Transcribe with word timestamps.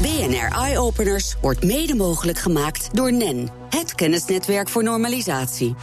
BNR 0.00 0.48
Eye 0.58 0.78
Openers 0.78 1.36
wordt 1.40 1.64
mede 1.64 1.94
mogelijk 1.94 2.38
gemaakt 2.38 2.88
door 2.92 3.12
NEN, 3.12 3.48
het 3.70 3.94
kennisnetwerk 3.94 4.68
voor 4.68 4.82
normalisatie. 4.82 5.74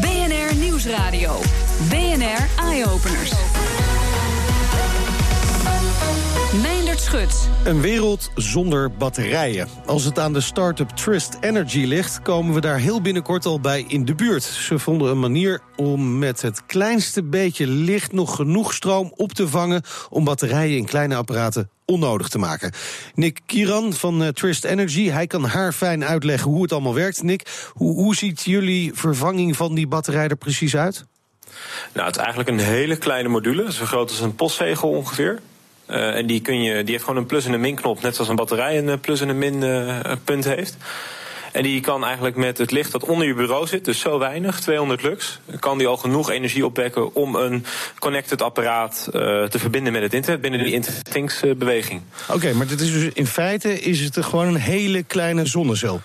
BNR 0.00 0.56
Nieuwsradio. 0.56 1.40
BNR 1.88 2.64
Eye 2.64 2.86
Openers. 2.86 3.32
Meindert 6.62 7.00
Schut. 7.00 7.48
Een 7.64 7.80
wereld 7.80 8.30
zonder 8.34 8.92
batterijen. 8.92 9.68
Als 9.86 10.04
het 10.04 10.18
aan 10.18 10.32
de 10.32 10.40
start-up 10.40 10.90
Energy 11.40 11.84
ligt, 11.84 12.22
komen 12.22 12.54
we 12.54 12.60
daar 12.60 12.78
heel 12.78 13.00
binnenkort 13.00 13.46
al 13.46 13.60
bij 13.60 13.84
in 13.88 14.04
de 14.04 14.14
buurt. 14.14 14.42
Ze 14.42 14.78
vonden 14.78 15.10
een 15.10 15.20
manier 15.20 15.60
om 15.76 16.18
met 16.18 16.42
het 16.42 16.66
kleinste 16.66 17.24
beetje 17.24 17.66
licht 17.66 18.12
nog 18.12 18.36
genoeg 18.36 18.74
stroom 18.74 19.12
op 19.16 19.32
te 19.32 19.48
vangen 19.48 19.82
om 20.10 20.24
batterijen 20.24 20.76
in 20.76 20.86
kleine 20.86 21.14
apparaten 21.14 21.71
onnodig 21.84 22.28
te 22.28 22.38
maken. 22.38 22.72
Nick 23.14 23.40
Kiran 23.46 23.92
van 23.92 24.22
uh, 24.22 24.28
Trist 24.28 24.64
Energy, 24.64 25.08
hij 25.08 25.26
kan 25.26 25.44
haar 25.44 25.72
fijn 25.72 26.04
uitleggen 26.04 26.50
hoe 26.50 26.62
het 26.62 26.72
allemaal 26.72 26.94
werkt. 26.94 27.22
Nick, 27.22 27.70
hoe, 27.72 27.94
hoe 27.94 28.16
ziet 28.16 28.42
jullie 28.42 28.90
vervanging 28.94 29.56
van 29.56 29.74
die 29.74 29.86
batterij 29.86 30.28
er 30.28 30.36
precies 30.36 30.76
uit? 30.76 31.04
Nou, 31.92 32.06
het 32.06 32.16
is 32.16 32.22
eigenlijk 32.22 32.50
een 32.50 32.58
hele 32.58 32.96
kleine 32.96 33.28
module, 33.28 33.72
zo 33.72 33.84
groot 33.84 34.10
als 34.10 34.20
een 34.20 34.34
postzegel 34.34 34.88
ongeveer. 34.88 35.40
Uh, 35.90 36.16
en 36.16 36.26
die, 36.26 36.40
kun 36.40 36.62
je, 36.62 36.82
die 36.82 36.92
heeft 36.92 37.04
gewoon 37.04 37.20
een 37.20 37.26
plus- 37.26 37.44
en 37.44 37.52
een 37.52 37.60
min-knop, 37.60 38.02
net 38.02 38.14
zoals 38.14 38.30
een 38.30 38.36
batterij 38.36 38.78
een 38.78 39.00
plus- 39.00 39.20
en 39.20 39.28
een 39.28 39.38
min-punt 39.38 40.44
heeft. 40.44 40.76
En 41.52 41.62
die 41.62 41.80
kan 41.80 42.04
eigenlijk 42.04 42.36
met 42.36 42.58
het 42.58 42.70
licht 42.70 42.92
dat 42.92 43.04
onder 43.04 43.26
je 43.26 43.34
bureau 43.34 43.66
zit, 43.66 43.84
dus 43.84 44.00
zo 44.00 44.18
weinig, 44.18 44.60
200 44.60 45.02
lux, 45.02 45.40
kan 45.58 45.78
die 45.78 45.86
al 45.86 45.96
genoeg 45.96 46.30
energie 46.30 46.66
opwekken 46.66 47.14
om 47.14 47.34
een 47.34 47.64
connected 47.98 48.42
apparaat 48.42 49.06
uh, 49.06 49.44
te 49.44 49.58
verbinden 49.58 49.92
met 49.92 50.02
het 50.02 50.14
internet 50.14 50.40
binnen 50.40 50.64
die 50.64 50.72
Internet 50.72 51.10
Things 51.12 51.40
beweging. 51.56 52.02
Oké, 52.22 52.36
okay, 52.36 52.52
maar 52.52 52.66
dit 52.66 52.80
is 52.80 52.92
dus 52.92 53.12
in 53.12 53.26
feite 53.26 53.80
is 53.80 54.00
het 54.00 54.24
gewoon 54.24 54.46
een 54.46 54.54
hele 54.54 55.02
kleine 55.02 55.46
zonnecel. 55.46 56.00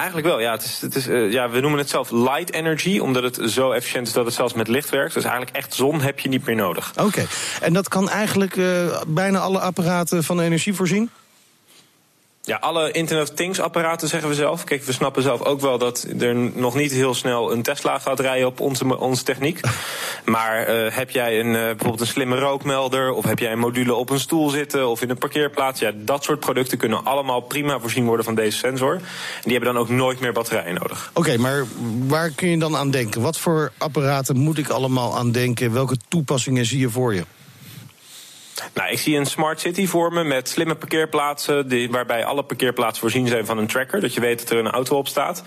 Eigenlijk 0.00 0.28
wel, 0.28 0.40
ja. 0.40 0.52
Het 0.52 0.64
is, 0.64 0.78
het 0.80 0.94
is, 0.94 1.08
uh, 1.08 1.32
ja. 1.32 1.50
We 1.50 1.60
noemen 1.60 1.78
het 1.78 1.88
zelf 1.88 2.10
light 2.10 2.52
energy, 2.52 2.98
omdat 2.98 3.22
het 3.22 3.50
zo 3.50 3.70
efficiënt 3.70 4.06
is 4.06 4.12
dat 4.12 4.24
het 4.24 4.34
zelfs 4.34 4.52
met 4.52 4.68
licht 4.68 4.90
werkt. 4.90 5.14
Dus 5.14 5.24
eigenlijk 5.24 5.56
echt 5.56 5.74
zon 5.74 6.00
heb 6.00 6.20
je 6.20 6.28
niet 6.28 6.46
meer 6.46 6.54
nodig. 6.54 6.90
Oké, 6.90 7.06
okay. 7.06 7.26
en 7.60 7.72
dat 7.72 7.88
kan 7.88 8.10
eigenlijk 8.10 8.56
uh, 8.56 9.00
bijna 9.06 9.38
alle 9.38 9.60
apparaten 9.60 10.24
van 10.24 10.40
energie 10.40 10.74
voorzien? 10.74 11.10
Ja, 12.42 12.56
alle 12.56 12.90
Internet 12.90 13.30
of 13.30 13.34
Things 13.36 13.60
apparaten 13.60 14.08
zeggen 14.08 14.28
we 14.28 14.34
zelf. 14.34 14.64
Kijk, 14.64 14.82
we 14.82 14.92
snappen 14.92 15.22
zelf 15.22 15.42
ook 15.42 15.60
wel 15.60 15.78
dat 15.78 16.06
er 16.18 16.34
nog 16.34 16.74
niet 16.74 16.92
heel 16.92 17.14
snel 17.14 17.52
een 17.52 17.62
Tesla 17.62 17.98
gaat 17.98 18.20
rijden 18.20 18.46
op 18.46 18.60
onze, 18.60 18.98
onze 18.98 19.22
techniek. 19.22 19.60
Maar 20.24 20.84
uh, 20.84 20.92
heb 20.92 21.10
jij 21.10 21.40
een, 21.40 21.46
uh, 21.46 21.52
bijvoorbeeld 21.52 22.00
een 22.00 22.06
slimme 22.06 22.38
rookmelder, 22.38 23.12
of 23.12 23.24
heb 23.24 23.38
jij 23.38 23.52
een 23.52 23.58
module 23.58 23.94
op 23.94 24.10
een 24.10 24.20
stoel 24.20 24.48
zitten 24.48 24.88
of 24.88 25.02
in 25.02 25.10
een 25.10 25.18
parkeerplaats, 25.18 25.80
ja, 25.80 25.92
dat 25.96 26.24
soort 26.24 26.40
producten 26.40 26.78
kunnen 26.78 27.04
allemaal 27.04 27.40
prima 27.40 27.78
voorzien 27.80 28.04
worden 28.04 28.24
van 28.24 28.34
deze 28.34 28.58
sensor. 28.58 28.94
En 28.94 29.00
die 29.42 29.52
hebben 29.52 29.74
dan 29.74 29.82
ook 29.82 29.88
nooit 29.88 30.20
meer 30.20 30.32
batterijen 30.32 30.74
nodig. 30.74 31.10
Oké, 31.14 31.18
okay, 31.18 31.36
maar 31.36 31.64
waar 32.06 32.30
kun 32.30 32.48
je 32.48 32.58
dan 32.58 32.76
aan 32.76 32.90
denken? 32.90 33.20
Wat 33.20 33.38
voor 33.38 33.72
apparaten 33.78 34.36
moet 34.36 34.58
ik 34.58 34.68
allemaal 34.68 35.16
aan 35.16 35.32
denken? 35.32 35.72
Welke 35.72 35.96
toepassingen 36.08 36.66
zie 36.66 36.78
je 36.78 36.90
voor 36.90 37.14
je? 37.14 37.24
Nou, 38.74 38.90
ik 38.90 38.98
zie 38.98 39.16
een 39.16 39.26
smart 39.26 39.60
city 39.60 39.86
voor 39.86 40.12
me 40.12 40.24
met 40.24 40.48
slimme 40.48 40.74
parkeerplaatsen, 40.74 41.68
die, 41.68 41.90
waarbij 41.90 42.24
alle 42.24 42.42
parkeerplaatsen 42.42 43.00
voorzien 43.00 43.26
zijn 43.26 43.46
van 43.46 43.58
een 43.58 43.66
tracker, 43.66 44.00
dat 44.00 44.14
je 44.14 44.20
weet 44.20 44.38
dat 44.38 44.50
er 44.50 44.58
een 44.58 44.70
auto 44.70 44.96
op 44.96 45.08
staat. 45.08 45.42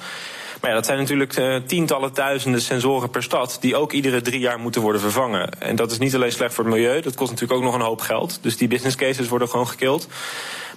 Maar 0.62 0.72
ja, 0.72 0.78
dat 0.78 0.86
zijn 0.86 1.00
natuurlijk 1.00 1.38
uh, 1.38 1.56
tientallen 1.66 2.14
duizenden 2.14 2.62
sensoren 2.62 3.10
per 3.10 3.24
stad 3.24 3.58
die 3.60 3.76
ook 3.76 3.92
iedere 3.92 4.22
drie 4.22 4.40
jaar 4.40 4.60
moeten 4.60 4.82
worden 4.82 5.02
vervangen. 5.02 5.60
En 5.60 5.76
dat 5.76 5.92
is 5.92 5.98
niet 5.98 6.16
alleen 6.16 6.32
slecht 6.32 6.54
voor 6.54 6.64
het 6.64 6.74
milieu, 6.74 7.02
dat 7.02 7.16
kost 7.16 7.32
natuurlijk 7.32 7.60
ook 7.60 7.66
nog 7.66 7.76
een 7.76 7.86
hoop 7.86 8.02
geld. 8.02 8.40
Dus 8.42 8.58
die 8.58 8.68
business 8.68 8.96
cases 8.96 9.28
worden 9.28 9.50
gewoon 9.50 9.68
gekild. 9.68 10.08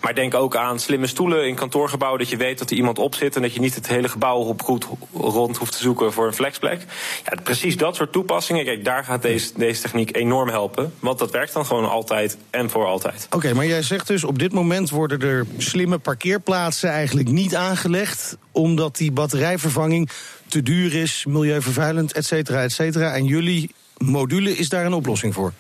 Maar 0.07 0.15
denk 0.15 0.35
ook 0.35 0.57
aan 0.57 0.81
slimme 0.81 1.07
stoelen 1.07 1.47
in 1.49 1.55
kantoorgebouwen. 1.55 2.21
Dat 2.21 2.29
je 2.29 2.37
weet 2.37 2.59
dat 2.59 2.71
er 2.71 2.77
iemand 2.77 2.99
op 2.99 3.15
zit 3.15 3.37
en 3.37 3.43
dat 3.43 3.55
je 3.55 3.61
niet 3.61 3.75
het 3.75 3.87
hele 3.87 4.09
gebouw 4.09 4.39
op 4.39 4.63
goed 4.63 4.87
rond 5.15 5.57
hoeft 5.57 5.73
te 5.73 5.79
zoeken 5.79 6.13
voor 6.13 6.27
een 6.27 6.33
flexplek. 6.33 6.85
Ja, 7.25 7.42
precies 7.42 7.77
dat 7.77 7.97
soort 7.97 8.13
toepassingen. 8.13 8.64
Kijk, 8.64 8.85
daar 8.85 9.05
gaat 9.05 9.23
deze, 9.23 9.51
deze 9.57 9.80
techniek 9.80 10.17
enorm 10.17 10.48
helpen. 10.48 10.92
Want 11.01 11.19
dat 11.19 11.30
werkt 11.30 11.53
dan 11.53 11.67
gewoon 11.67 11.89
altijd 11.89 12.36
en 12.51 12.70
voor 12.70 12.86
altijd. 12.86 13.27
Oké, 13.30 13.55
maar 13.55 13.67
jij 13.67 13.83
zegt 13.83 14.07
dus 14.07 14.25
op 14.25 14.39
dit 14.39 14.53
moment 14.53 14.91
worden 14.91 15.20
er 15.20 15.47
slimme 15.58 15.98
parkeerplaatsen 15.98 16.91
eigenlijk 16.91 17.29
niet 17.29 17.55
aangelegd. 17.55 18.36
Omdat 18.53 18.97
die 18.97 19.13
batterijvervanging 19.13 20.11
te 20.47 20.63
duur 20.63 20.95
is, 20.95 21.25
milieuvervuilend, 21.29 22.13
et 22.13 22.27
cetera, 22.27 22.63
et 22.63 22.73
cetera. 22.73 23.14
En 23.14 23.25
jullie 23.25 23.70
module 23.98 24.57
is 24.57 24.69
daar 24.69 24.86
een 24.86 24.95
oplossing 24.95 25.35
voor. 25.35 25.53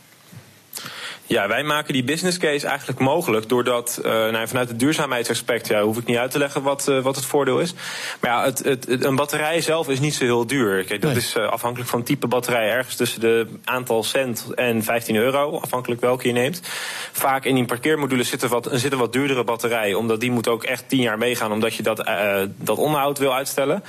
Ja, 1.28 1.48
wij 1.48 1.62
maken 1.62 1.92
die 1.92 2.04
business 2.04 2.38
case 2.38 2.66
eigenlijk 2.66 2.98
mogelijk 2.98 3.48
doordat, 3.48 4.00
uh, 4.04 4.12
nou, 4.12 4.48
vanuit 4.48 4.68
het 4.68 4.78
duurzaamheidsaspect, 4.78 5.68
ja, 5.68 5.82
hoef 5.82 5.98
ik 5.98 6.06
niet 6.06 6.16
uit 6.16 6.30
te 6.30 6.38
leggen 6.38 6.62
wat, 6.62 6.86
uh, 6.88 7.02
wat 7.02 7.16
het 7.16 7.24
voordeel 7.24 7.60
is. 7.60 7.74
Maar 8.20 8.30
ja, 8.30 8.44
het, 8.44 8.58
het, 8.64 8.86
het, 8.86 9.04
een 9.04 9.16
batterij 9.16 9.60
zelf 9.60 9.88
is 9.88 10.00
niet 10.00 10.14
zo 10.14 10.24
heel 10.24 10.46
duur. 10.46 10.84
Kijk, 10.84 11.00
dat 11.00 11.10
nee. 11.10 11.20
is 11.20 11.36
uh, 11.36 11.48
afhankelijk 11.48 11.90
van 11.90 12.02
type 12.02 12.26
batterij 12.26 12.70
ergens 12.70 12.96
tussen 12.96 13.20
de 13.20 13.46
aantal 13.64 14.02
cent 14.02 14.46
en 14.54 14.82
15 14.82 15.16
euro, 15.16 15.58
afhankelijk 15.58 16.00
welke 16.00 16.26
je 16.26 16.32
neemt. 16.32 16.60
Vaak 17.12 17.44
in 17.44 17.54
die 17.54 17.64
parkeermodules 17.64 18.28
zit 18.28 18.42
er 18.42 18.48
wat, 18.48 18.68
zit 18.72 18.92
een 18.92 18.98
wat 18.98 19.12
duurdere 19.12 19.44
batterij, 19.44 19.94
omdat 19.94 20.20
die 20.20 20.30
moet 20.30 20.48
ook 20.48 20.64
echt 20.64 20.88
10 20.88 21.00
jaar 21.00 21.18
meegaan, 21.18 21.52
omdat 21.52 21.74
je 21.74 21.82
dat, 21.82 22.08
dat 22.56 22.78
onderhoud 22.78 23.18
wil 23.18 23.34
uitstellen. 23.34 23.82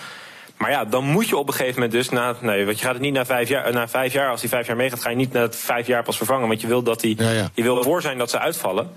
Maar 0.57 0.72
ja, 0.72 0.85
dan 0.85 1.03
moet 1.03 1.28
je 1.28 1.38
op 1.38 1.47
een 1.47 1.53
gegeven 1.53 1.73
moment 1.73 1.91
dus 1.91 2.09
na. 2.09 2.35
Nee, 2.40 2.66
want 2.66 2.79
je 2.79 2.84
gaat 2.85 2.94
het 2.94 3.01
niet 3.01 3.13
na 3.13 3.25
vijf 3.25 3.50
jaar. 3.50 3.73
Na 3.73 3.88
vijf 3.88 4.13
jaar, 4.13 4.29
als 4.29 4.41
die 4.41 4.50
vijf 4.50 4.68
jaar 4.68 4.75
meegaat, 4.75 5.01
ga 5.01 5.09
je 5.09 5.16
niet 5.16 5.34
na 5.34 5.41
het 5.41 5.56
vijf 5.56 5.88
jaar 5.88 6.03
pas 6.03 6.18
vervangen. 6.18 6.47
Want 6.47 6.62
je 6.62 6.68
wil 6.68 6.84
dat 6.84 7.00
die. 7.00 7.23
Ja, 7.23 7.31
ja. 7.31 7.50
Je 7.53 7.63
wil 7.63 7.84
voor 7.84 8.01
zijn 8.01 8.18
dat 8.18 8.29
ze 8.29 8.40
uitvallen. 8.40 8.90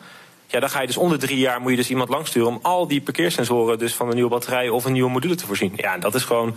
Ja, 0.50 0.60
dan 0.60 0.70
ga 0.70 0.80
je 0.80 0.86
dus 0.86 0.96
onder 0.96 1.18
drie 1.18 1.38
jaar 1.38 1.60
moet 1.60 1.70
je 1.70 1.76
dus 1.76 1.90
iemand 1.90 2.08
langsturen 2.08 2.48
om 2.48 2.58
al 2.62 2.86
die 2.86 3.00
parkeersensoren 3.00 3.78
dus 3.78 3.94
van 3.94 4.08
een 4.08 4.14
nieuwe 4.14 4.30
batterij 4.30 4.68
of 4.68 4.84
een 4.84 4.92
nieuwe 4.92 5.10
module 5.10 5.34
te 5.34 5.46
voorzien. 5.46 5.72
Ja, 5.76 5.94
en 5.94 6.00
dat 6.00 6.14
is 6.14 6.24
gewoon 6.24 6.56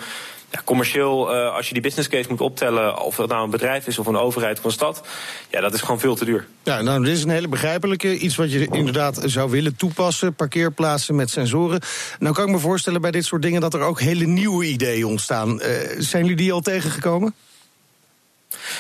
ja, 0.51 0.61
commercieel, 0.65 1.35
uh, 1.35 1.55
als 1.55 1.67
je 1.67 1.73
die 1.73 1.81
business 1.81 2.09
case 2.09 2.29
moet 2.29 2.41
optellen, 2.41 3.01
of 3.01 3.15
dat 3.15 3.29
nou 3.29 3.43
een 3.43 3.49
bedrijf 3.49 3.87
is 3.87 3.99
of 3.99 4.07
een 4.07 4.17
overheid 4.17 4.57
of 4.57 4.63
een 4.63 4.71
stad, 4.71 5.07
ja, 5.49 5.61
dat 5.61 5.73
is 5.73 5.81
gewoon 5.81 5.99
veel 5.99 6.15
te 6.15 6.25
duur. 6.25 6.47
Ja, 6.63 6.81
nou, 6.81 7.03
dit 7.03 7.15
is 7.15 7.23
een 7.23 7.29
hele 7.29 7.47
begrijpelijke. 7.47 8.17
Iets 8.17 8.35
wat 8.35 8.51
je 8.51 8.67
inderdaad 8.71 9.21
zou 9.25 9.51
willen 9.51 9.75
toepassen: 9.75 10.33
parkeerplaatsen 10.33 11.15
met 11.15 11.29
sensoren. 11.29 11.81
Nou, 12.19 12.35
kan 12.35 12.45
ik 12.45 12.51
me 12.51 12.59
voorstellen 12.59 13.01
bij 13.01 13.11
dit 13.11 13.25
soort 13.25 13.41
dingen 13.41 13.61
dat 13.61 13.73
er 13.73 13.81
ook 13.81 13.99
hele 13.99 14.25
nieuwe 14.25 14.65
ideeën 14.65 15.05
ontstaan. 15.05 15.49
Uh, 15.49 15.67
zijn 15.97 16.21
jullie 16.21 16.37
die 16.37 16.53
al 16.53 16.61
tegengekomen? 16.61 17.33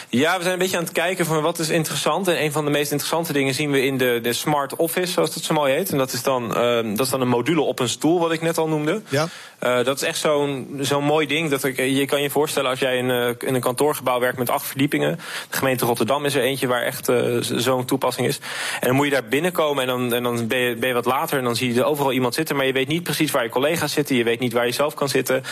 Ja, 0.09 0.35
we 0.35 0.41
zijn 0.41 0.53
een 0.53 0.59
beetje 0.59 0.77
aan 0.77 0.83
het 0.83 0.91
kijken 0.91 1.25
van 1.25 1.41
wat 1.41 1.59
is 1.59 1.69
interessant. 1.69 2.27
En 2.27 2.43
een 2.43 2.51
van 2.51 2.65
de 2.65 2.71
meest 2.71 2.91
interessante 2.91 3.33
dingen 3.33 3.53
zien 3.53 3.71
we 3.71 3.85
in 3.85 3.97
de, 3.97 4.19
de 4.21 4.33
Smart 4.33 4.75
Office, 4.75 5.11
zoals 5.11 5.33
dat 5.33 5.43
zo 5.43 5.53
mooi 5.53 5.73
heet. 5.73 5.91
En 5.91 5.97
dat 5.97 6.13
is 6.13 6.23
dan, 6.23 6.43
uh, 6.43 6.95
dat 6.95 7.05
is 7.05 7.09
dan 7.09 7.21
een 7.21 7.27
module 7.27 7.61
op 7.61 7.79
een 7.79 7.89
stoel, 7.89 8.19
wat 8.19 8.31
ik 8.31 8.41
net 8.41 8.57
al 8.57 8.67
noemde. 8.67 9.01
Ja. 9.09 9.27
Uh, 9.63 9.83
dat 9.83 9.95
is 9.95 10.01
echt 10.01 10.17
zo'n 10.17 10.77
zo'n 10.79 11.03
mooi 11.03 11.27
ding. 11.27 11.49
Dat 11.49 11.63
ik, 11.63 11.77
je 11.77 12.05
kan 12.05 12.21
je 12.21 12.29
voorstellen 12.29 12.69
als 12.69 12.79
jij 12.79 12.97
in, 12.97 13.09
uh, 13.09 13.29
in 13.39 13.55
een 13.55 13.61
kantoorgebouw 13.61 14.19
werkt 14.19 14.37
met 14.37 14.49
acht 14.49 14.65
verdiepingen. 14.65 15.19
De 15.49 15.57
gemeente 15.57 15.85
Rotterdam 15.85 16.25
is 16.25 16.35
er 16.35 16.41
eentje 16.41 16.67
waar 16.67 16.81
echt 16.81 17.09
uh, 17.09 17.37
zo'n 17.41 17.85
toepassing 17.85 18.27
is. 18.27 18.39
En 18.79 18.87
dan 18.87 18.95
moet 18.95 19.05
je 19.05 19.11
daar 19.11 19.25
binnenkomen 19.25 19.81
en 19.81 19.87
dan, 19.87 20.13
en 20.13 20.23
dan 20.23 20.47
ben, 20.47 20.59
je, 20.59 20.75
ben 20.75 20.87
je 20.87 20.93
wat 20.93 21.05
later. 21.05 21.37
En 21.37 21.43
dan 21.43 21.55
zie 21.55 21.73
je 21.73 21.79
er 21.79 21.85
overal 21.85 22.11
iemand 22.11 22.33
zitten. 22.33 22.55
Maar 22.55 22.65
je 22.65 22.73
weet 22.73 22.87
niet 22.87 23.03
precies 23.03 23.31
waar 23.31 23.43
je 23.43 23.49
collega's 23.49 23.91
zitten. 23.91 24.15
Je 24.15 24.23
weet 24.23 24.39
niet 24.39 24.53
waar 24.53 24.65
je 24.65 24.71
zelf 24.71 24.93
kan 24.93 25.09
zitten. 25.09 25.43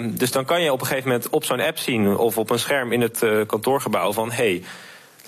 dus 0.00 0.30
dan 0.30 0.44
kan 0.44 0.62
je 0.62 0.72
op 0.72 0.80
een 0.80 0.86
gegeven 0.86 1.08
moment 1.08 1.28
op 1.28 1.44
zo'n 1.44 1.60
app 1.60 1.78
zien 1.78 2.16
of 2.16 2.38
op 2.38 2.50
een 2.50 2.58
scherm 2.58 2.92
in 2.92 3.00
het 3.00 3.22
kantoorgebouw 3.46 4.12
van 4.12 4.32
hey, 4.32 4.62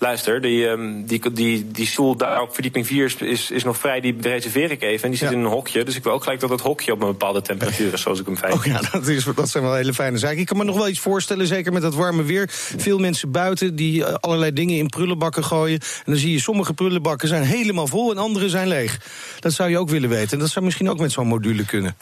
luister, 0.03 0.41
die, 0.41 0.67
um, 0.67 1.07
die, 1.07 1.33
die, 1.33 1.71
die 1.71 1.87
stoel 1.87 2.17
daar 2.17 2.43
op 2.43 2.55
verdieping 2.55 2.87
4 2.87 3.15
is, 3.19 3.51
is, 3.51 3.65
nog 3.65 3.79
vrij, 3.79 4.01
die 4.01 4.17
reserveer 4.21 4.71
ik 4.71 4.83
even. 4.83 5.05
En 5.05 5.11
die 5.11 5.19
zit 5.19 5.29
ja. 5.29 5.35
in 5.35 5.41
een 5.41 5.51
hokje. 5.51 5.85
Dus 5.85 5.97
ik 5.97 6.03
wil 6.03 6.13
ook 6.13 6.23
gelijk 6.23 6.41
dat 6.41 6.51
het 6.51 6.61
hokje 6.61 6.93
op 6.93 7.01
een 7.01 7.07
bepaalde 7.07 7.43
temperatuur 7.43 7.93
is, 7.93 8.01
zoals 8.01 8.21
ik 8.21 8.27
hem 8.27 8.37
fijn 8.37 8.53
oh, 8.53 8.65
ja, 8.65 8.81
dat, 8.93 9.07
is, 9.07 9.25
dat 9.35 9.49
zijn 9.49 9.65
wel 9.65 9.75
hele 9.75 9.95
fijne 9.95 10.19
zaken. 10.19 10.39
Ik 10.39 10.47
kan 10.47 10.57
me 10.57 10.65
nog 10.65 10.77
wel 10.77 10.89
iets 10.89 11.01
voorstellen, 11.01 11.47
zeker 11.47 11.73
met 11.73 11.83
dat 11.83 11.95
warme 11.95 12.23
weer. 12.23 12.47
Veel 12.77 12.99
mensen 12.99 13.31
buiten 13.31 13.77
die 13.77 14.05
allerlei 14.05 14.53
dingen 14.53 14.77
in 14.77 14.89
prullenbakken 14.89 15.45
gooien. 15.45 15.81
En 15.81 16.13
dan 16.13 16.17
zie 16.17 16.33
je 16.33 16.41
sommige 16.41 16.75
prullenbakken 16.75 17.29
zijn 17.29 17.43
helemaal 17.43 17.87
vol 17.87 18.11
en 18.11 18.19
andere 18.19 18.49
zijn 18.49 18.69
leeg. 18.69 19.01
Dat 19.41 19.53
zou 19.53 19.71
je 19.71 19.79
ook 19.79 19.89
willen 19.89 20.09
weten. 20.09 20.33
En 20.33 20.39
dat 20.39 20.51
zou 20.51 20.65
misschien 20.65 20.91
ook 20.91 20.99
met 20.99 21.13
zo'n 21.13 21.27
module 21.27 21.65
kunnen. 21.65 21.97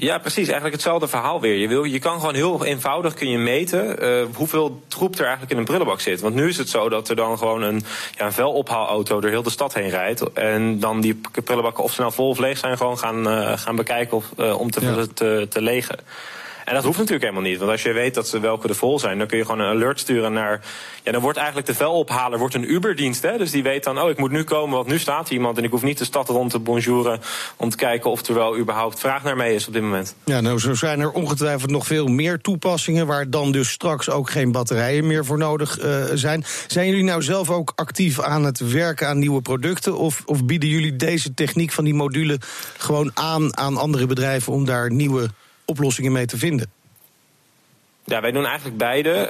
Ja, 0.00 0.18
precies. 0.18 0.44
Eigenlijk 0.44 0.74
hetzelfde 0.74 1.08
verhaal 1.08 1.40
weer. 1.40 1.56
Je, 1.56 1.68
wil, 1.68 1.84
je 1.84 1.98
kan 1.98 2.20
gewoon 2.20 2.34
heel 2.34 2.64
eenvoudig 2.64 3.14
kun 3.14 3.30
je 3.30 3.38
meten 3.38 4.04
uh, 4.04 4.26
hoeveel 4.34 4.82
troep 4.88 5.14
er 5.14 5.20
eigenlijk 5.20 5.52
in 5.52 5.58
een 5.58 5.64
prullenbak 5.64 6.00
zit. 6.00 6.20
Want 6.20 6.34
nu 6.34 6.48
is 6.48 6.58
het 6.58 6.68
zo 6.68 6.88
dat 6.88 7.08
er 7.08 7.16
dan 7.16 7.38
gewoon 7.38 7.62
een, 7.62 7.82
ja, 8.16 8.26
een 8.26 8.32
velophaalauto 8.32 9.20
door 9.20 9.30
heel 9.30 9.42
de 9.42 9.50
stad 9.50 9.74
heen 9.74 9.88
rijdt. 9.88 10.32
En 10.32 10.78
dan 10.78 11.00
die 11.00 11.20
prullenbakken 11.44 11.84
of 11.84 11.92
ze 11.92 12.00
nou 12.00 12.12
vol 12.12 12.28
of 12.28 12.38
leeg 12.38 12.58
zijn 12.58 12.76
gewoon 12.76 12.98
gaan, 12.98 13.28
uh, 13.28 13.58
gaan 13.58 13.76
bekijken 13.76 14.16
of, 14.16 14.24
uh, 14.38 14.60
om 14.60 14.70
te, 14.70 14.80
ja. 14.84 15.06
te, 15.14 15.46
te 15.50 15.62
legen. 15.62 15.98
En 16.64 16.74
dat 16.74 16.84
hoeft 16.84 16.98
natuurlijk 16.98 17.24
helemaal 17.24 17.50
niet. 17.50 17.58
Want 17.58 17.70
als 17.70 17.82
je 17.82 17.92
weet 17.92 18.14
dat 18.14 18.28
ze 18.28 18.40
welke 18.40 18.68
er 18.68 18.74
vol 18.74 18.98
zijn, 18.98 19.18
dan 19.18 19.26
kun 19.26 19.38
je 19.38 19.44
gewoon 19.44 19.60
een 19.60 19.74
alert 19.74 19.98
sturen 20.00 20.32
naar. 20.32 20.60
Ja, 21.02 21.12
dan 21.12 21.20
wordt 21.20 21.38
eigenlijk 21.38 21.66
de 21.66 21.74
velophaler 21.74 22.38
wordt 22.38 22.54
een 22.54 22.72
Uberdienst. 22.72 23.22
Hè? 23.22 23.38
Dus 23.38 23.50
die 23.50 23.62
weet 23.62 23.84
dan, 23.84 24.00
oh, 24.00 24.10
ik 24.10 24.18
moet 24.18 24.30
nu 24.30 24.44
komen, 24.44 24.76
want 24.76 24.88
nu 24.88 24.98
staat 24.98 25.30
iemand. 25.30 25.58
En 25.58 25.64
ik 25.64 25.70
hoef 25.70 25.82
niet 25.82 25.98
de 25.98 26.04
stad 26.04 26.28
rond 26.28 26.50
te 26.50 26.58
bonjouren 26.58 27.20
om 27.56 27.70
te 27.70 27.76
kijken 27.76 28.10
of 28.10 28.26
er 28.26 28.34
wel 28.34 28.58
überhaupt 28.58 29.00
vraag 29.00 29.22
naar 29.22 29.36
mij 29.36 29.54
is 29.54 29.66
op 29.66 29.72
dit 29.72 29.82
moment. 29.82 30.14
Ja, 30.24 30.40
nou, 30.40 30.58
zo 30.58 30.74
zijn 30.74 31.00
er 31.00 31.10
ongetwijfeld 31.10 31.70
nog 31.70 31.86
veel 31.86 32.06
meer 32.06 32.40
toepassingen 32.40 33.06
waar 33.06 33.30
dan 33.30 33.52
dus 33.52 33.70
straks 33.70 34.10
ook 34.10 34.30
geen 34.30 34.52
batterijen 34.52 35.06
meer 35.06 35.24
voor 35.24 35.38
nodig 35.38 35.84
uh, 35.84 36.04
zijn. 36.14 36.44
Zijn 36.66 36.88
jullie 36.88 37.04
nou 37.04 37.22
zelf 37.22 37.50
ook 37.50 37.72
actief 37.74 38.20
aan 38.20 38.44
het 38.44 38.58
werken 38.72 39.08
aan 39.08 39.18
nieuwe 39.18 39.42
producten? 39.42 39.96
Of, 39.96 40.22
of 40.24 40.44
bieden 40.44 40.68
jullie 40.68 40.96
deze 40.96 41.34
techniek 41.34 41.72
van 41.72 41.84
die 41.84 41.94
module 41.94 42.38
gewoon 42.76 43.10
aan 43.14 43.56
aan 43.56 43.76
andere 43.76 44.06
bedrijven 44.06 44.52
om 44.52 44.64
daar 44.64 44.92
nieuwe 44.92 45.30
oplossingen 45.70 46.12
mee 46.12 46.26
te 46.26 46.38
vinden? 46.38 46.79
Ja, 48.04 48.20
wij 48.20 48.30
doen 48.30 48.46
eigenlijk 48.46 48.76
beide. 48.76 49.28